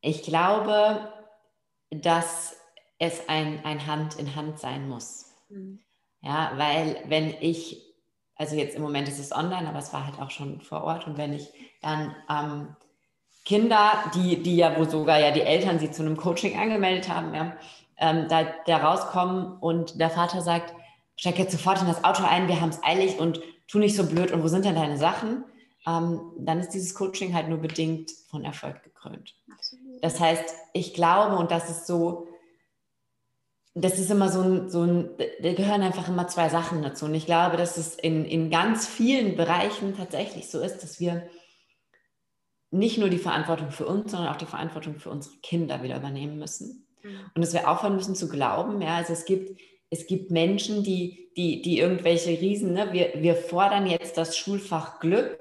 [0.00, 1.12] ich glaube,
[1.90, 2.56] dass
[2.98, 5.32] es ein, ein Hand in Hand sein muss.
[5.48, 5.80] Mhm.
[6.20, 7.82] Ja, weil wenn ich,
[8.36, 11.06] also jetzt im Moment ist es online, aber es war halt auch schon vor Ort
[11.06, 12.76] und wenn ich dann ähm,
[13.44, 17.34] Kinder, die, die ja, wo sogar ja die Eltern sie zu einem Coaching angemeldet haben,
[17.34, 17.56] ja,
[17.98, 20.74] ähm, da, da rauskommen und der Vater sagt,
[21.16, 24.06] steig jetzt sofort in das Auto ein, wir haben es eilig und tu nicht so
[24.06, 25.44] blöd und wo sind denn deine Sachen?
[25.86, 29.34] Ähm, dann ist dieses Coaching halt nur bedingt von Erfolg gekrönt.
[29.52, 30.02] Absolut.
[30.02, 32.28] Das heißt, ich glaube, und das ist so,
[33.74, 37.04] das ist immer so ein, so ein, da gehören einfach immer zwei Sachen dazu.
[37.04, 41.28] Und ich glaube, dass es in, in ganz vielen Bereichen tatsächlich so ist, dass wir
[42.70, 46.38] nicht nur die Verantwortung für uns, sondern auch die Verantwortung für unsere Kinder wieder übernehmen
[46.38, 46.87] müssen.
[47.02, 47.30] Mhm.
[47.34, 51.30] Und dass wir aufhören müssen zu glauben, ja, also es gibt, es gibt Menschen, die,
[51.36, 55.38] die, die irgendwelche Riesen, ne, wir, wir fordern jetzt das Schulfach Glück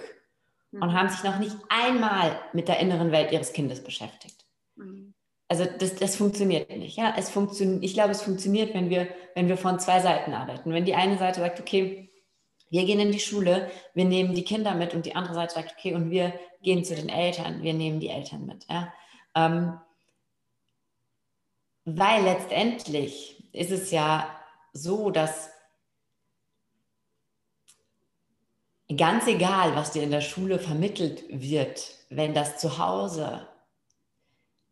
[0.71, 0.81] mhm.
[0.83, 4.45] und haben sich noch nicht einmal mit der inneren Welt ihres Kindes beschäftigt.
[4.75, 5.13] Mhm.
[5.49, 6.97] Also das, das funktioniert nicht.
[6.97, 7.13] Ja?
[7.17, 10.73] Es funktioniert, ich glaube, es funktioniert, wenn wir, wenn wir von zwei Seiten arbeiten.
[10.73, 12.11] Wenn die eine Seite sagt, okay,
[12.69, 15.75] wir gehen in die Schule, wir nehmen die Kinder mit und die andere Seite sagt,
[15.77, 18.65] okay, und wir gehen zu den Eltern, wir nehmen die Eltern mit.
[18.69, 18.93] Ja?
[19.35, 19.79] Ähm,
[21.89, 24.29] weil letztendlich ist es ja
[24.73, 25.49] so, dass
[28.95, 33.47] ganz egal, was dir in der Schule vermittelt wird, wenn das zu Hause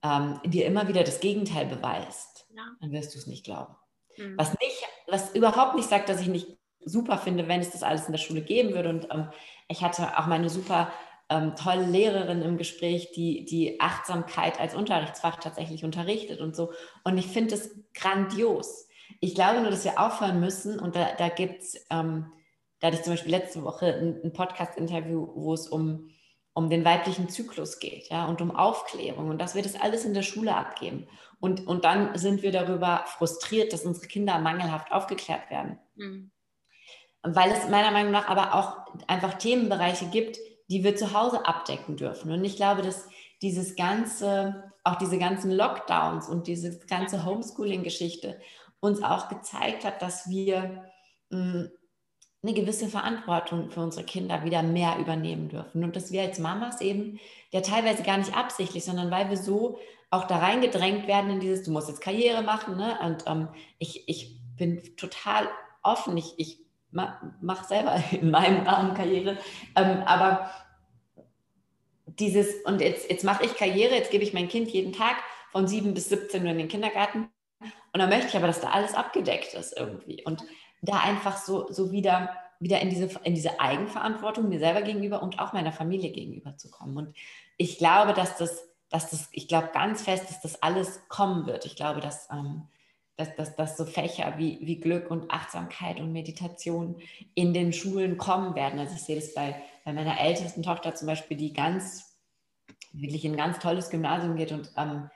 [0.03, 2.63] ähm, dir immer wieder das Gegenteil beweist, ja.
[2.82, 3.74] dann wirst du es nicht glauben.
[4.18, 4.38] Mhm.
[4.38, 8.07] Was, nicht, was überhaupt nicht sagt, dass ich nicht super finde, wenn es das alles
[8.07, 8.89] in der Schule geben würde.
[8.89, 9.30] Und ähm,
[9.70, 10.91] ich hatte auch meine super
[11.30, 16.71] ähm, tolle Lehrerin im Gespräch, die die Achtsamkeit als Unterrichtsfach tatsächlich unterrichtet und so.
[17.03, 18.88] Und ich finde es grandios.
[19.21, 22.32] Ich glaube nur, dass wir aufhören müssen und da, da gibt es, ähm,
[22.80, 26.09] da hatte ich zum Beispiel letzte Woche ein, ein Podcast-Interview, wo es um
[26.55, 30.13] um den weiblichen Zyklus geht, ja, und um Aufklärung und dass wir das alles in
[30.13, 31.05] der Schule abgeben.
[31.41, 35.78] Und, und dann sind wir darüber frustriert, dass unsere Kinder mangelhaft aufgeklärt werden.
[35.95, 36.32] Mhm.
[37.23, 40.38] Weil es meiner Meinung nach aber auch einfach Themenbereiche gibt,
[40.68, 42.32] die wir zu Hause abdecken dürfen.
[42.32, 43.07] Und ich glaube, dass
[43.41, 48.39] dieses ganze, auch diese ganzen Lockdowns und diese ganze Homeschooling-Geschichte
[48.80, 50.86] uns auch gezeigt hat, dass wir
[51.30, 51.66] mm,
[52.43, 55.84] eine gewisse Verantwortung für unsere Kinder wieder mehr übernehmen dürfen.
[55.84, 57.20] Und dass wir als Mamas eben,
[57.51, 59.80] ja teilweise gar nicht absichtlich, sondern weil wir so
[60.11, 62.78] auch da reingedrängt werden in dieses, du musst jetzt Karriere machen.
[62.78, 62.97] Ne?
[63.03, 63.47] Und ähm,
[63.80, 65.47] ich, ich bin total
[65.82, 66.16] offen.
[66.18, 66.64] Ich, ich
[66.96, 69.38] mache selber in meinem Rahmen Karriere.
[69.76, 70.50] Ähm, aber
[72.06, 75.18] dieses, und jetzt, jetzt mache ich Karriere, jetzt gebe ich mein Kind jeden Tag
[75.52, 77.30] von 7 bis 17 Uhr in den Kindergarten.
[77.62, 80.24] Und dann möchte ich aber, dass da alles abgedeckt ist irgendwie.
[80.24, 80.43] Und
[80.82, 82.30] da einfach so, so wieder,
[82.60, 86.70] wieder in, diese, in diese Eigenverantwortung mir selber gegenüber und auch meiner Familie gegenüber zu
[86.70, 86.98] kommen.
[86.98, 87.16] Und
[87.58, 91.66] ich glaube, dass das, dass das, ich glaube ganz fest, dass das alles kommen wird.
[91.66, 92.68] Ich glaube, dass, ähm,
[93.18, 96.97] dass, dass, dass so Fächer wie, wie Glück und Achtsamkeit und Meditation
[97.34, 98.80] in den Schulen kommen werden.
[98.80, 99.55] Also ich sehe das bei,
[99.86, 102.18] bei meiner ältesten Tochter zum Beispiel, die ganz,
[102.91, 105.09] wirklich in ein ganz tolles Gymnasium geht und ähm,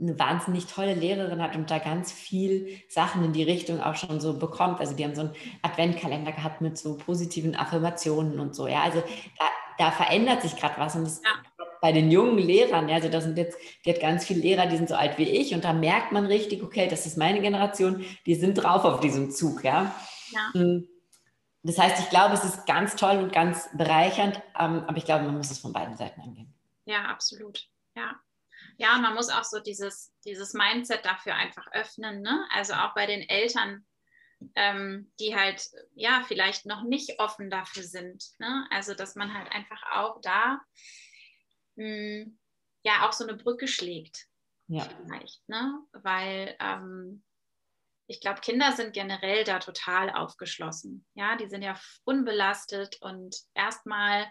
[0.00, 4.20] eine wahnsinnig tolle Lehrerin hat und da ganz viel Sachen in die Richtung auch schon
[4.20, 4.80] so bekommt.
[4.80, 8.68] Also die haben so einen Adventkalender gehabt mit so positiven Affirmationen und so.
[8.68, 9.02] Ja, also
[9.38, 9.44] da,
[9.78, 11.30] da verändert sich gerade was und das ja.
[11.80, 12.90] Bei den jungen Lehrern.
[12.90, 15.54] Also das sind jetzt, die hat ganz viele Lehrer, die sind so alt wie ich
[15.54, 19.30] und da merkt man richtig, okay, das ist meine Generation, die sind drauf auf diesem
[19.30, 19.64] Zug.
[19.64, 19.94] Ja.
[20.30, 20.50] ja.
[20.52, 20.88] Hm.
[21.62, 25.24] Das heißt, ich glaube, es ist ganz toll und ganz bereichernd, ähm, aber ich glaube,
[25.24, 26.54] man muss es von beiden Seiten angehen.
[26.84, 27.66] Ja, absolut.
[27.94, 28.18] Ja.
[28.76, 32.22] Ja, man muss auch so dieses, dieses Mindset dafür einfach öffnen.
[32.22, 32.46] Ne?
[32.54, 33.84] Also auch bei den Eltern,
[34.54, 38.24] ähm, die halt ja vielleicht noch nicht offen dafür sind.
[38.38, 38.66] Ne?
[38.70, 40.60] Also dass man halt einfach auch da
[41.78, 42.26] mh,
[42.84, 44.26] ja auch so eine Brücke schlägt.
[44.66, 44.84] Ja.
[44.84, 45.80] Vielleicht, ne?
[45.92, 47.24] Weil ähm,
[48.06, 51.06] ich glaube, Kinder sind generell da total aufgeschlossen.
[51.14, 54.26] Ja, die sind ja unbelastet und erstmal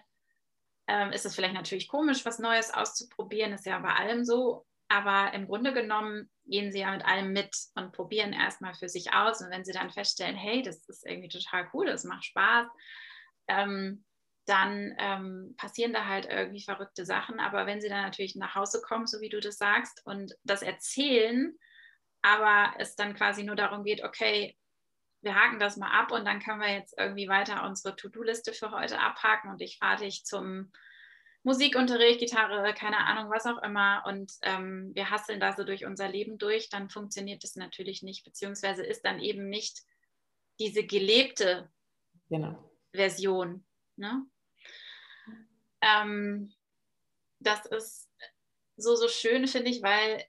[0.88, 4.66] ähm, ist es vielleicht natürlich komisch, was Neues auszuprobieren, ist ja bei allem so.
[4.88, 9.12] Aber im Grunde genommen gehen sie ja mit allem mit und probieren erstmal für sich
[9.12, 9.42] aus.
[9.42, 12.68] Und wenn sie dann feststellen, hey, das ist irgendwie total cool, das macht Spaß,
[13.48, 14.04] ähm,
[14.48, 17.40] dann ähm, passieren da halt irgendwie verrückte Sachen.
[17.40, 20.62] Aber wenn sie dann natürlich nach Hause kommen, so wie du das sagst, und das
[20.62, 21.54] erzählen,
[22.22, 24.56] aber es dann quasi nur darum geht, okay,
[25.20, 28.70] wir haken das mal ab und dann können wir jetzt irgendwie weiter unsere To-Do-Liste für
[28.70, 30.72] heute abhaken und ich fahre dich zum
[31.42, 36.08] Musikunterricht, Gitarre, keine Ahnung, was auch immer und ähm, wir hasseln da so durch unser
[36.08, 39.82] Leben durch, dann funktioniert das natürlich nicht, beziehungsweise ist dann eben nicht
[40.60, 41.70] diese gelebte
[42.28, 42.70] genau.
[42.92, 43.64] Version.
[43.96, 44.24] Ne?
[45.80, 46.52] Ähm,
[47.40, 48.08] das ist
[48.76, 50.24] so, so schön, finde ich, weil,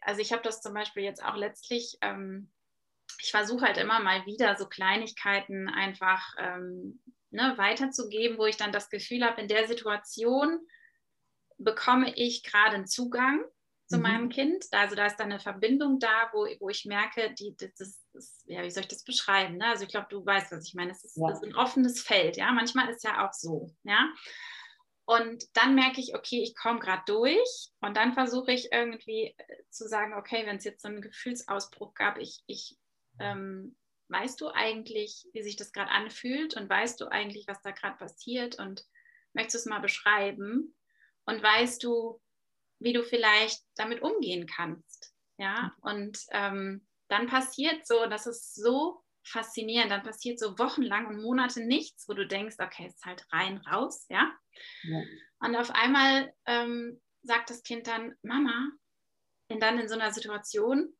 [0.00, 2.52] also ich habe das zum Beispiel jetzt auch letztlich ähm,
[3.22, 7.00] ich versuche halt immer mal wieder so Kleinigkeiten einfach ähm,
[7.30, 10.60] ne, weiterzugeben, wo ich dann das Gefühl habe, in der Situation
[11.58, 13.44] bekomme ich gerade einen Zugang
[13.86, 14.02] zu mhm.
[14.02, 14.66] meinem Kind.
[14.72, 18.62] Also da ist dann eine Verbindung da, wo, wo ich merke, die, das, ist, ja,
[18.62, 19.58] wie soll ich das beschreiben?
[19.58, 19.66] Ne?
[19.66, 20.90] Also ich glaube, du weißt, was ich meine.
[20.90, 21.30] Es ist, ja.
[21.30, 22.50] ist, ein offenes Feld, ja.
[22.52, 24.12] Manchmal ist ja auch so, ja.
[25.04, 27.70] Und dann merke ich, okay, ich komme gerade durch.
[27.80, 31.94] Und dann versuche ich irgendwie äh, zu sagen, okay, wenn es jetzt so einen Gefühlsausbruch
[31.94, 32.78] gab, ich, ich
[33.18, 33.76] ähm,
[34.08, 36.56] weißt du eigentlich, wie sich das gerade anfühlt?
[36.56, 38.58] Und weißt du eigentlich, was da gerade passiert?
[38.58, 38.84] Und
[39.32, 40.74] möchtest du es mal beschreiben?
[41.24, 42.20] und weißt du,
[42.78, 45.14] wie du vielleicht damit umgehen kannst.
[45.38, 51.22] Ja, und ähm, dann passiert so, das ist so faszinierend, dann passiert so wochenlang und
[51.22, 54.32] Monate nichts, wo du denkst, okay, es ist halt rein, raus, ja.
[54.84, 55.02] ja.
[55.40, 58.70] Und auf einmal ähm, sagt das Kind dann, Mama,
[59.48, 60.94] und dann in so einer Situation,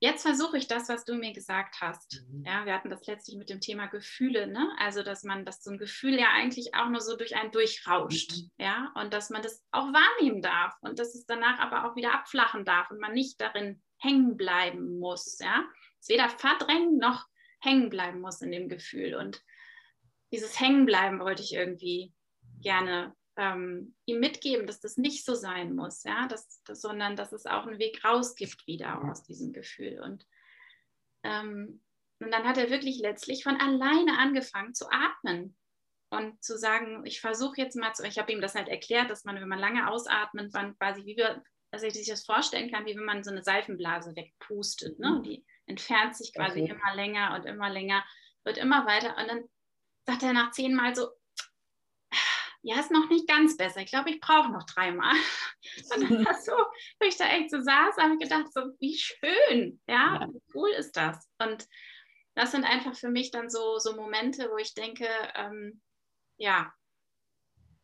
[0.00, 2.22] jetzt versuche ich das, was du mir gesagt hast.
[2.28, 2.44] Mhm.
[2.44, 4.70] Ja, wir hatten das letztlich mit dem Thema Gefühle, ne?
[4.78, 8.32] Also, dass man, dass so ein Gefühl ja eigentlich auch nur so durch einen durchrauscht,
[8.32, 8.50] mhm.
[8.58, 12.14] ja, und dass man das auch wahrnehmen darf und dass es danach aber auch wieder
[12.14, 15.64] abflachen darf und man nicht darin hängen bleiben muss, ja.
[16.00, 17.26] Es weder verdrängen noch
[17.60, 19.42] hängen bleiben muss in dem Gefühl und
[20.32, 22.12] dieses Hängenbleiben wollte ich irgendwie
[22.60, 27.32] gerne ähm, ihm mitgeben, dass das nicht so sein muss, ja, dass, dass, sondern dass
[27.32, 30.00] es auch einen Weg raus gibt wieder aus diesem Gefühl.
[30.00, 30.26] Und,
[31.22, 31.80] ähm,
[32.18, 35.56] und dann hat er wirklich letztlich von alleine angefangen zu atmen
[36.10, 39.24] und zu sagen, ich versuche jetzt mal zu, ich habe ihm das halt erklärt, dass
[39.24, 42.86] man, wenn man lange ausatmet, man quasi wie wir, dass ich sich das vorstellen kann,
[42.86, 45.16] wie wenn man so eine Seifenblase wegpustet, ne?
[45.16, 46.72] Und die entfernt sich quasi okay.
[46.72, 48.04] immer länger und immer länger,
[48.44, 49.44] wird immer weiter und dann
[50.06, 51.08] sagt er nach zehnmal so,
[52.62, 53.80] ja, ist noch nicht ganz besser.
[53.80, 55.14] Ich glaube, ich brauche noch dreimal.
[55.94, 58.96] Und dann war so, wo ich da echt so saß, habe ich gedacht, so wie
[58.96, 61.28] schön, ja, ja, wie cool ist das.
[61.38, 61.68] Und
[62.34, 65.80] das sind einfach für mich dann so, so Momente, wo ich denke, ähm,
[66.36, 66.72] ja,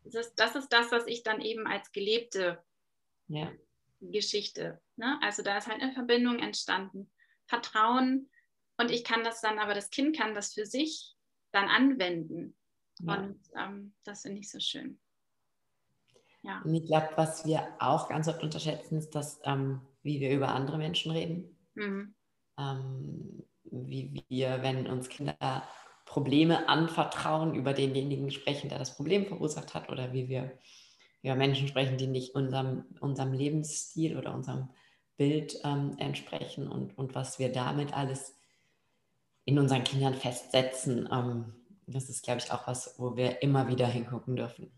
[0.04, 2.62] das ist, das ist das, was ich dann eben als gelebte
[3.28, 3.50] ja.
[4.00, 5.18] Geschichte, ne?
[5.22, 7.10] also da ist halt eine Verbindung entstanden,
[7.46, 8.30] Vertrauen
[8.78, 11.14] und ich kann das dann, aber das Kind kann das für sich
[11.52, 12.56] dann anwenden
[13.00, 13.14] ja.
[13.14, 14.98] Und ähm, das finde ich so schön.
[16.42, 16.60] Ja.
[16.62, 20.48] Und ich glaube, was wir auch ganz oft unterschätzen, ist, dass, ähm, wie wir über
[20.48, 21.56] andere Menschen reden.
[21.74, 22.14] Mhm.
[22.58, 25.66] Ähm, wie wir, wenn uns Kinder
[26.04, 30.58] Probleme anvertrauen, über denjenigen sprechen, der das Problem verursacht hat, oder wie wir
[31.22, 34.68] über Menschen sprechen, die nicht unserem, unserem Lebensstil oder unserem
[35.16, 38.34] Bild ähm, entsprechen und, und was wir damit alles
[39.44, 41.08] in unseren Kindern festsetzen.
[41.10, 41.54] Ähm,
[41.86, 44.72] das ist, glaube ich, auch was, wo wir immer wieder hingucken dürfen.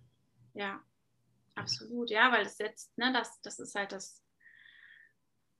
[0.54, 0.82] Ja,
[1.54, 2.10] absolut.
[2.10, 4.22] Ja, weil es setzt, ne, das, das ist halt das,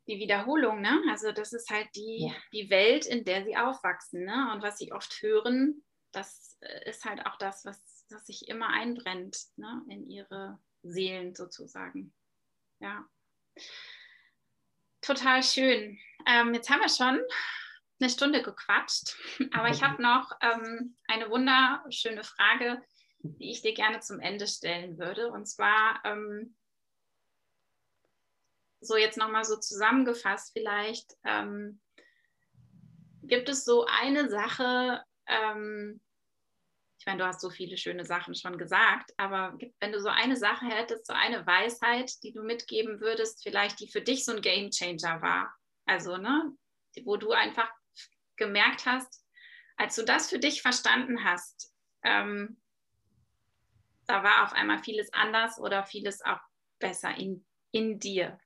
[0.09, 1.01] die Wiederholung, ne?
[1.11, 2.35] Also das ist halt die, ja.
[2.53, 4.51] die Welt, in der sie aufwachsen, ne?
[4.53, 8.69] Und was sie oft hören, das äh, ist halt auch das, was, was sich immer
[8.69, 9.83] einbrennt, ne?
[9.89, 12.13] In ihre Seelen sozusagen.
[12.81, 13.05] Ja.
[15.07, 16.01] Total schön.
[16.27, 17.21] Ähm, jetzt haben wir schon
[18.01, 19.17] eine Stunde gequatscht,
[19.53, 22.83] aber ich habe noch ähm, eine wunderschöne Frage,
[23.21, 25.31] die ich dir gerne zum Ende stellen würde.
[25.31, 26.57] Und zwar ähm,
[28.81, 31.81] so jetzt nochmal so zusammengefasst vielleicht, ähm,
[33.23, 36.01] gibt es so eine Sache, ähm,
[37.07, 40.37] ich meine, du hast so viele schöne Sachen schon gesagt, aber wenn du so eine
[40.37, 44.41] Sache hättest, so eine Weisheit, die du mitgeben würdest, vielleicht die für dich so ein
[44.41, 45.55] Game Changer war,
[45.85, 46.53] also ne,
[47.05, 47.71] wo du einfach
[48.35, 49.25] gemerkt hast,
[49.77, 52.61] als du das für dich verstanden hast, ähm,
[54.09, 56.41] da war auf einmal vieles anders oder vieles auch
[56.81, 58.37] besser in, in dir.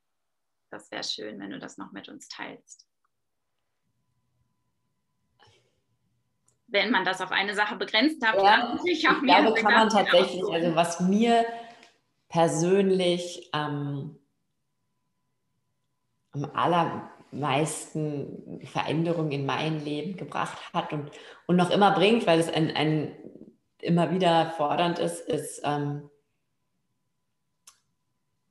[0.69, 2.90] Das wäre schön, wenn du das noch mit uns teilst.
[6.71, 9.43] Wenn man das auf eine Sache begrenzt hat, ja, dann ich auch mehr.
[9.43, 11.45] glaube, kann man tatsächlich, also was mir
[12.29, 14.17] persönlich ähm,
[16.33, 21.11] am aller meisten Veränderungen in mein Leben gebracht hat und,
[21.47, 23.17] und noch immer bringt, weil es ein, ein
[23.81, 26.11] immer wieder fordernd ist, ist, ähm,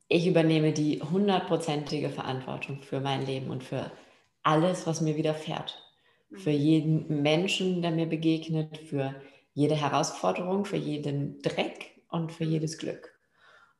[0.08, 3.92] ich übernehme die hundertprozentige Verantwortung für mein Leben und für
[4.42, 5.89] alles, was mir widerfährt.
[6.36, 9.14] Für jeden Menschen, der mir begegnet, für
[9.52, 13.12] jede Herausforderung, für jeden Dreck und für jedes Glück.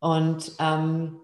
[0.01, 1.21] Und ähm,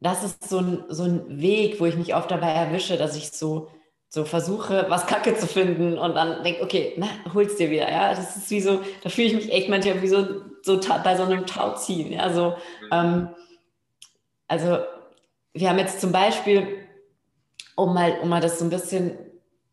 [0.00, 3.32] das ist so ein, so ein Weg, wo ich mich oft dabei erwische, dass ich
[3.32, 3.68] so,
[4.08, 7.90] so versuche, was Kacke zu finden und dann denke, okay, na, hol's dir wieder.
[7.90, 11.16] Ja, das ist wie so, da fühle ich mich echt manchmal wie so, so bei
[11.16, 12.12] so einem Tauziehen.
[12.12, 12.88] Ja, so, mhm.
[12.92, 13.28] ähm,
[14.48, 14.78] also
[15.52, 16.86] wir haben jetzt zum Beispiel,
[17.74, 19.18] um mal, um mal das so ein bisschen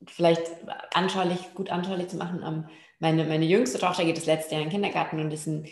[0.07, 0.43] vielleicht
[0.93, 2.65] anschaulich, gut anschaulich zu machen, ähm,
[2.99, 5.67] meine, meine jüngste Tochter geht das letzte Jahr in den Kindergarten und ist ein,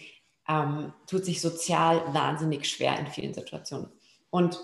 [0.49, 3.89] ähm, tut sich sozial wahnsinnig schwer in vielen Situationen
[4.29, 4.59] und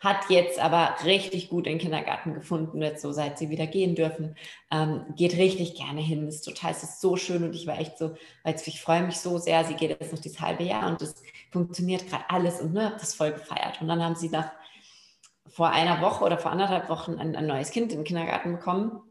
[0.00, 4.34] hat jetzt aber richtig gut den Kindergarten gefunden, jetzt so seit sie wieder gehen dürfen,
[4.70, 7.98] ähm, geht richtig gerne hin, ist total, es ist so schön und ich war echt
[7.98, 11.02] so, weil ich freue mich so sehr, sie geht jetzt noch dieses halbe Jahr und
[11.02, 13.80] es funktioniert gerade alles und ne, habe das voll gefeiert.
[13.80, 14.50] Und dann haben sie nach
[15.48, 19.02] vor einer Woche oder vor anderthalb Wochen ein, ein neues Kind im Kindergarten bekommen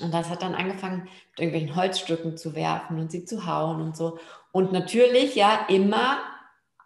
[0.00, 3.96] und das hat dann angefangen, mit irgendwelchen Holzstücken zu werfen und sie zu hauen und
[3.96, 4.18] so.
[4.52, 6.18] Und natürlich ja immer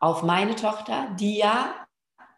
[0.00, 1.74] auf meine Tochter, die ja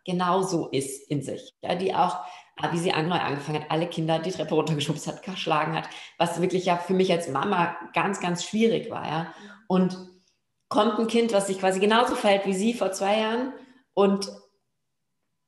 [0.05, 2.25] genauso ist in sich, ja, die auch,
[2.63, 6.41] äh, wie sie neu angefangen hat, alle Kinder die Treppe runtergeschubst hat, geschlagen hat, was
[6.41, 9.35] wirklich ja für mich als Mama ganz, ganz schwierig war, ja.
[9.67, 9.97] Und
[10.69, 13.53] kommt ein Kind, was sich quasi genauso verhält wie sie vor zwei Jahren
[13.95, 14.33] und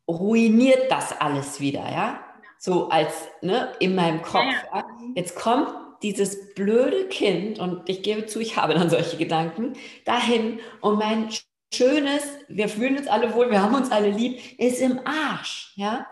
[0.09, 2.21] ruiniert das alles wieder, ja.
[2.65, 4.45] So als ne, in meinem Kopf.
[4.73, 4.85] Ja.
[5.17, 9.73] Jetzt kommt dieses blöde Kind, und ich gebe zu, ich habe dann solche Gedanken,
[10.05, 11.29] dahin und mein
[11.75, 15.73] schönes, wir fühlen uns alle wohl, wir haben uns alle lieb, ist im Arsch.
[15.75, 16.07] Ja?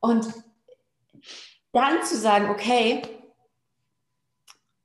[0.00, 0.26] Und
[1.70, 3.02] dann zu sagen, okay,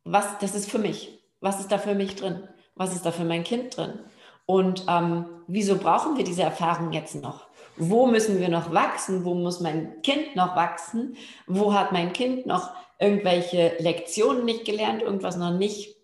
[0.03, 1.20] was, das ist für mich.
[1.39, 2.47] Was ist da für mich drin?
[2.76, 3.97] Was ist da für mein Kind drin?
[4.45, 7.46] Und ähm, wieso brauchen wir diese Erfahrung jetzt noch?
[7.78, 9.23] Wo müssen wir noch wachsen?
[9.23, 11.15] Wo muss mein Kind noch wachsen?
[11.45, 15.95] Wo hat mein Kind noch irgendwelche Lektionen nicht gelernt, irgendwas noch nicht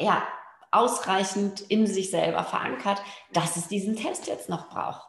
[0.00, 0.26] ja,
[0.70, 3.00] ausreichend in sich selber verankert,
[3.32, 5.08] dass es diesen Test jetzt noch braucht.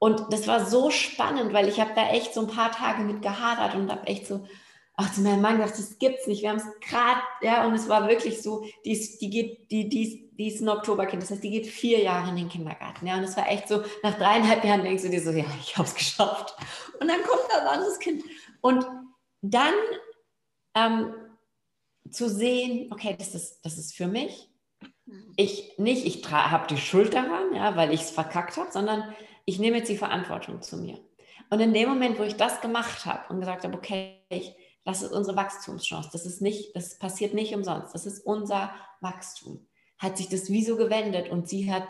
[0.00, 3.20] Und das war so spannend, weil ich habe da echt so ein paar Tage mit
[3.20, 4.46] gehadert und habe echt so,
[4.94, 6.42] ach, zu meinem Mann gedacht, das gibt's nicht.
[6.42, 9.88] Wir haben es gerade, ja, und es war wirklich so, die, ist, die geht, die,
[9.88, 13.16] die, die ist ein Oktoberkind, das heißt, die geht vier Jahre in den Kindergarten, ja,
[13.16, 15.88] und es war echt so, nach dreieinhalb Jahren denkst du dir so, ja, ich habe
[15.88, 16.54] es geschafft.
[17.00, 18.24] Und dann kommt da ein anderes Kind.
[18.60, 18.86] Und
[19.42, 19.74] dann
[20.74, 21.14] ähm,
[22.10, 24.50] zu sehen, okay, das ist, das ist für mich,
[25.36, 29.14] ich nicht, ich habe die Schuld daran, ja, weil ich es verkackt habe, sondern
[29.44, 30.98] ich nehme jetzt die Verantwortung zu mir.
[31.50, 34.54] Und in dem Moment, wo ich das gemacht habe und gesagt habe, okay, ich,
[34.84, 39.66] das ist unsere Wachstumschance, das ist nicht, das passiert nicht umsonst, das ist unser Wachstum,
[39.98, 41.88] hat sich das wie so gewendet und sie hat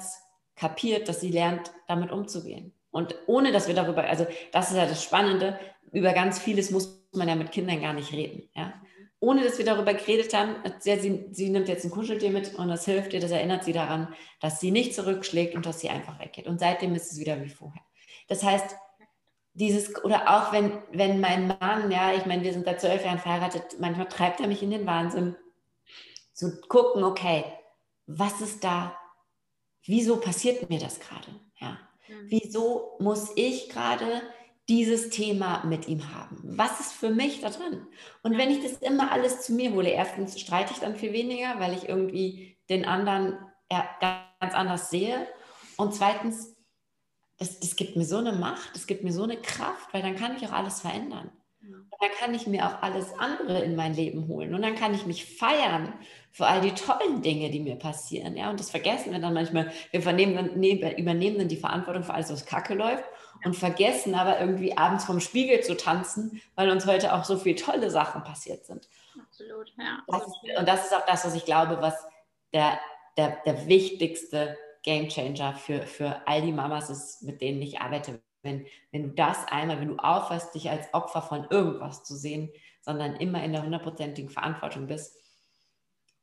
[0.56, 2.74] kapiert, dass sie lernt, damit umzugehen.
[2.90, 5.58] Und ohne dass wir darüber, also das ist ja das Spannende,
[5.92, 8.48] über ganz vieles muss man ja mit Kindern gar nicht reden.
[8.54, 8.74] Ja?
[9.20, 12.86] ohne dass wir darüber geredet haben, sie, sie nimmt jetzt ein Kuscheltier mit und das
[12.86, 16.46] hilft ihr, das erinnert sie daran, dass sie nicht zurückschlägt und dass sie einfach weggeht.
[16.46, 17.82] Und seitdem ist es wieder wie vorher.
[18.28, 18.74] Das heißt,
[19.52, 23.18] dieses, oder auch wenn, wenn mein Mann, ja, ich meine, wir sind seit zwölf Jahren
[23.18, 25.36] verheiratet, manchmal treibt er mich in den Wahnsinn,
[26.32, 27.44] zu gucken, okay,
[28.06, 28.96] was ist da,
[29.84, 31.28] wieso passiert mir das gerade?
[31.60, 31.78] Ja.
[32.08, 32.26] Mhm.
[32.28, 34.22] Wieso muss ich gerade
[34.70, 36.38] dieses Thema mit ihm haben.
[36.44, 37.88] Was ist für mich da drin?
[38.22, 41.58] Und wenn ich das immer alles zu mir hole, erstens streite ich dann viel weniger,
[41.58, 43.36] weil ich irgendwie den anderen
[43.68, 45.26] ganz anders sehe.
[45.76, 46.54] Und zweitens,
[47.40, 50.14] das, das gibt mir so eine Macht, das gibt mir so eine Kraft, weil dann
[50.14, 51.30] kann ich auch alles verändern.
[51.62, 54.54] Und dann kann ich mir auch alles andere in mein Leben holen.
[54.54, 55.92] Und dann kann ich mich feiern
[56.30, 58.36] für all die tollen Dinge, die mir passieren.
[58.36, 59.70] Ja, und das vergessen wir dann manchmal.
[59.90, 63.04] Wir dann, übernehmen dann die Verantwortung für alles, was kacke läuft
[63.44, 67.56] und vergessen aber irgendwie abends vom Spiegel zu tanzen, weil uns heute auch so viele
[67.56, 68.88] tolle Sachen passiert sind.
[69.20, 70.02] Absolut, ja.
[70.06, 70.26] Das
[70.58, 71.94] und das ist auch das, was ich glaube, was
[72.52, 72.78] der,
[73.16, 78.22] der, der wichtigste Gamechanger für, für all die Mamas ist, mit denen ich arbeite.
[78.42, 82.50] Wenn, wenn du das einmal, wenn du aufhörst, dich als Opfer von irgendwas zu sehen,
[82.80, 85.14] sondern immer in der hundertprozentigen Verantwortung bist,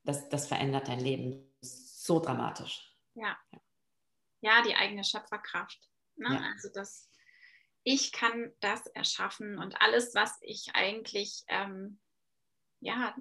[0.04, 2.96] das, das verändert dein Leben so dramatisch.
[3.14, 3.38] Ja.
[4.42, 5.80] Ja, die eigene Schöpferkraft.
[6.16, 6.30] Ne?
[6.34, 6.52] Ja.
[6.54, 7.12] Also das,
[7.84, 12.00] ich kann das erschaffen und alles, was ich eigentlich, ähm,
[12.80, 13.16] ja,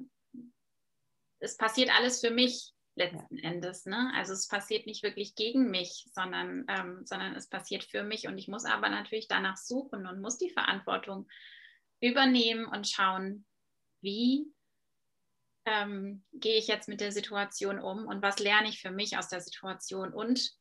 [1.39, 3.87] es passiert alles für mich letzten Endes.
[3.87, 4.11] Ne?
[4.15, 8.39] Also es passiert nicht wirklich gegen mich, sondern, ähm, sondern es passiert für mich und
[8.39, 11.29] ich muss aber natürlich danach suchen und muss die Verantwortung
[12.01, 13.47] übernehmen und schauen,
[14.01, 14.47] wie
[15.67, 19.29] ähm, gehe ich jetzt mit der Situation um und was lerne ich für mich aus
[19.29, 20.53] der Situation und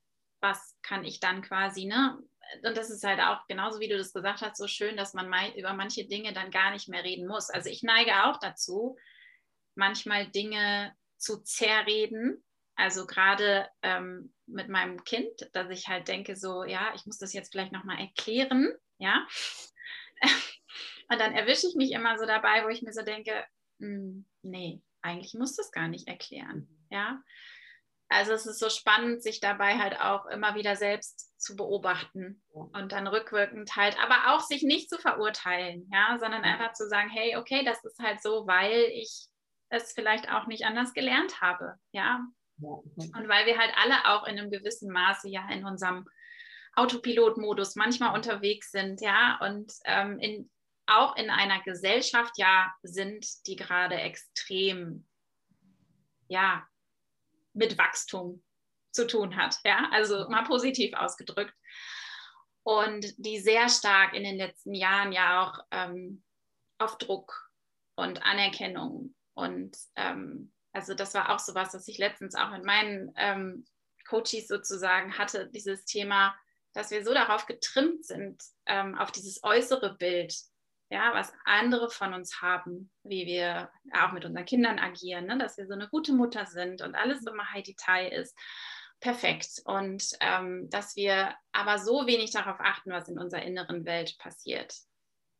[0.41, 2.19] was kann ich dann quasi, ne?
[2.63, 5.29] Und das ist halt auch genauso wie du das gesagt hast, so schön, dass man
[5.29, 7.49] mal über manche Dinge dann gar nicht mehr reden muss.
[7.49, 8.97] Also ich neige auch dazu,
[9.73, 12.43] manchmal Dinge zu zerreden.
[12.75, 17.33] Also gerade ähm, mit meinem Kind, dass ich halt denke, so, ja, ich muss das
[17.33, 19.25] jetzt vielleicht nochmal erklären, ja.
[21.09, 23.45] Und dann erwische ich mich immer so dabei, wo ich mir so denke,
[23.79, 27.21] hm, nee, eigentlich muss das gar nicht erklären, ja.
[28.07, 32.91] Also es ist so spannend, sich dabei halt auch immer wieder selbst zu beobachten und
[32.91, 37.35] dann rückwirkend halt, aber auch sich nicht zu verurteilen, ja, sondern einfach zu sagen, hey,
[37.35, 39.27] okay, das ist halt so, weil ich
[39.83, 42.25] es vielleicht auch nicht anders gelernt habe, ja.
[42.61, 46.07] Und weil wir halt alle auch in einem gewissen Maße ja in unserem
[46.75, 50.49] Autopilot-Modus manchmal unterwegs sind, ja, und ähm, in,
[50.87, 55.07] auch in einer Gesellschaft ja sind, die gerade extrem,
[56.27, 56.65] ja,
[57.53, 58.43] mit Wachstum
[58.91, 59.57] zu tun hat.
[59.63, 61.53] Ja, also mal positiv ausgedrückt.
[62.63, 66.23] Und die sehr stark in den letzten Jahren ja auch ähm,
[66.79, 67.51] auf Druck
[67.95, 72.65] und Anerkennung und ähm, also das war auch so was, was ich letztens auch mit
[72.65, 73.65] meinen ähm,
[74.07, 76.35] Coaches sozusagen hatte, dieses Thema,
[76.73, 80.35] dass wir so darauf getrimmt sind, ähm, auf dieses äußere Bild,
[80.89, 85.37] ja, was andere von uns haben, wie wir auch mit unseren Kindern agieren, ne?
[85.37, 88.37] dass wir so eine gute Mutter sind und alles immer High Detail ist.
[88.99, 89.61] Perfekt.
[89.65, 94.75] Und ähm, dass wir aber so wenig darauf achten, was in unserer inneren Welt passiert.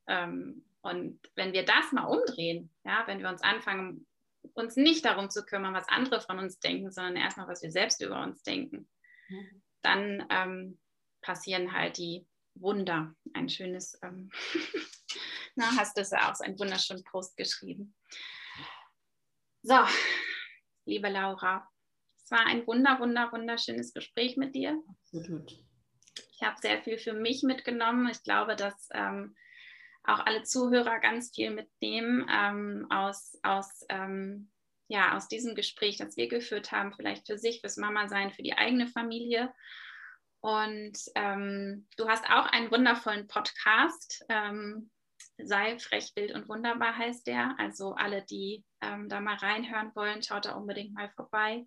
[0.07, 4.05] Ähm, und wenn wir das mal umdrehen, ja, wenn wir uns anfangen,
[4.53, 8.01] uns nicht darum zu kümmern, was andere von uns denken, sondern erstmal, was wir selbst
[8.01, 8.87] über uns denken,
[9.27, 9.63] mhm.
[9.81, 10.79] dann ähm,
[11.21, 13.15] passieren halt die Wunder.
[13.33, 14.29] Ein schönes, ähm,
[15.55, 17.95] na, hast du auch einen wunderschönen Post geschrieben.
[19.63, 19.79] So,
[20.85, 21.67] liebe Laura,
[22.23, 24.79] es war ein wunder, wunder, wunderschönes Gespräch mit dir.
[24.87, 25.51] Absolut.
[26.31, 28.07] Ich habe sehr viel für mich mitgenommen.
[28.11, 29.35] Ich glaube, dass ähm,
[30.07, 34.51] auch alle Zuhörer ganz viel mitnehmen ähm, aus, aus, ähm,
[34.87, 38.43] ja, aus diesem Gespräch, das wir geführt haben, vielleicht für sich, fürs Mama sein, für
[38.43, 39.53] die eigene Familie.
[40.41, 44.23] Und ähm, du hast auch einen wundervollen Podcast.
[44.29, 44.89] Ähm,
[45.37, 47.55] Sei frech, wild und wunderbar heißt der.
[47.59, 51.65] Also alle, die ähm, da mal reinhören wollen, schaut da unbedingt mal vorbei.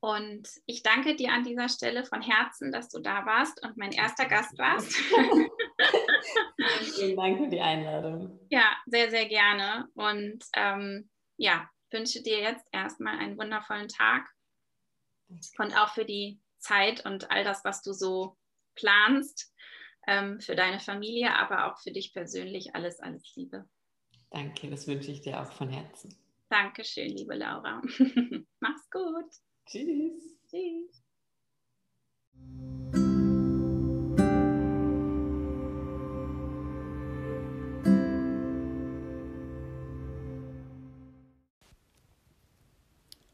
[0.00, 3.92] Und ich danke dir an dieser Stelle von Herzen, dass du da warst und mein
[3.92, 4.96] erster Gast warst.
[6.94, 8.38] Vielen Dank für die Einladung.
[8.50, 9.88] Ja, sehr, sehr gerne.
[9.94, 14.28] Und ähm, ja, wünsche dir jetzt erstmal einen wundervollen Tag
[15.58, 18.36] und auch für die Zeit und all das, was du so
[18.74, 19.52] planst,
[20.06, 22.74] ähm, für deine Familie, aber auch für dich persönlich.
[22.74, 23.68] Alles, alles Liebe.
[24.30, 26.16] Danke, das wünsche ich dir auch von Herzen.
[26.48, 27.80] Dankeschön, liebe Laura.
[28.60, 29.30] Mach's gut.
[29.66, 30.36] Tschüss.
[30.50, 31.02] Tschüss.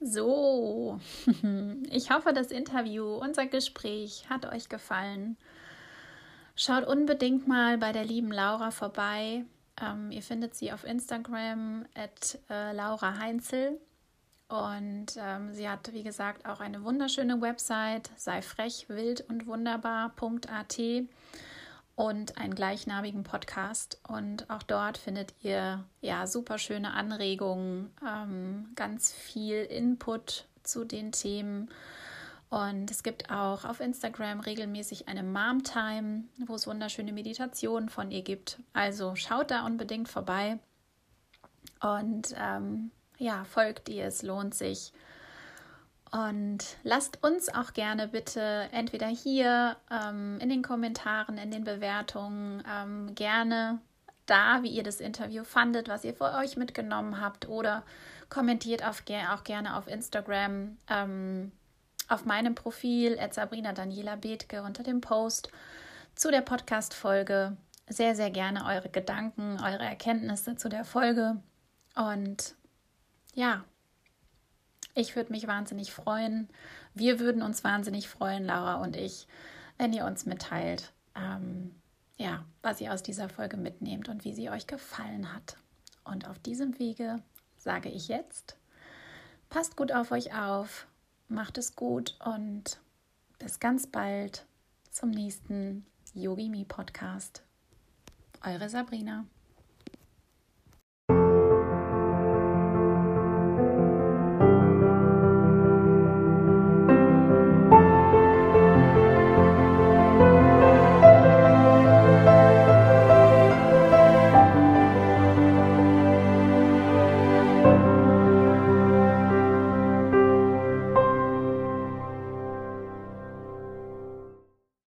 [0.09, 1.00] So,
[1.90, 5.36] ich hoffe, das Interview, unser Gespräch hat euch gefallen.
[6.54, 9.44] Schaut unbedingt mal bei der lieben Laura vorbei.
[9.82, 13.80] Ähm, ihr findet sie auf Instagram at äh, Laura Heinzel.
[14.48, 20.78] Und ähm, sie hat, wie gesagt, auch eine wunderschöne Website, sei frech, wild und wunderbar.at
[21.97, 23.99] und einen gleichnamigen Podcast.
[24.07, 31.11] Und auch dort findet ihr ja super schöne Anregungen, ähm, ganz viel Input zu den
[31.11, 31.70] Themen.
[32.49, 38.11] Und es gibt auch auf Instagram regelmäßig eine Mom Time, wo es wunderschöne Meditationen von
[38.11, 38.59] ihr gibt.
[38.72, 40.59] Also schaut da unbedingt vorbei.
[41.80, 44.92] Und ähm, ja, folgt ihr, es lohnt sich.
[46.17, 52.64] Und lasst uns auch gerne bitte entweder hier ähm, in den Kommentaren, in den Bewertungen
[52.67, 53.81] ähm, gerne
[54.25, 57.83] da, wie ihr das Interview fandet, was ihr für euch mitgenommen habt oder
[58.31, 61.53] kommentiert auf, auch gerne auf Instagram ähm,
[62.09, 65.51] auf meinem Profil Sabrina Daniela Bethke unter dem Post
[66.14, 67.59] zu der Podcast-Folge.
[67.89, 71.37] Sehr, sehr gerne eure Gedanken, eure Erkenntnisse zu der Folge.
[71.95, 72.55] Und
[73.35, 73.64] ja,
[74.97, 76.49] ich würde mich wahnsinnig freuen.
[76.94, 79.28] Wir würden uns wahnsinnig freuen, Laura und ich,
[79.78, 81.74] wenn ihr uns mitteilt, ähm,
[82.16, 85.58] ja, was ihr aus dieser Folge mitnehmt und wie sie euch gefallen hat.
[86.03, 87.22] Und auf diesem Wege
[87.58, 88.57] sage ich jetzt,
[89.50, 90.87] passt gut auf euch auf,
[91.29, 92.80] macht es gut und
[93.38, 94.46] bis ganz bald
[94.91, 95.84] zum nächsten
[96.14, 97.42] Yogi Me Podcast.
[98.42, 99.26] Eure Sabrina.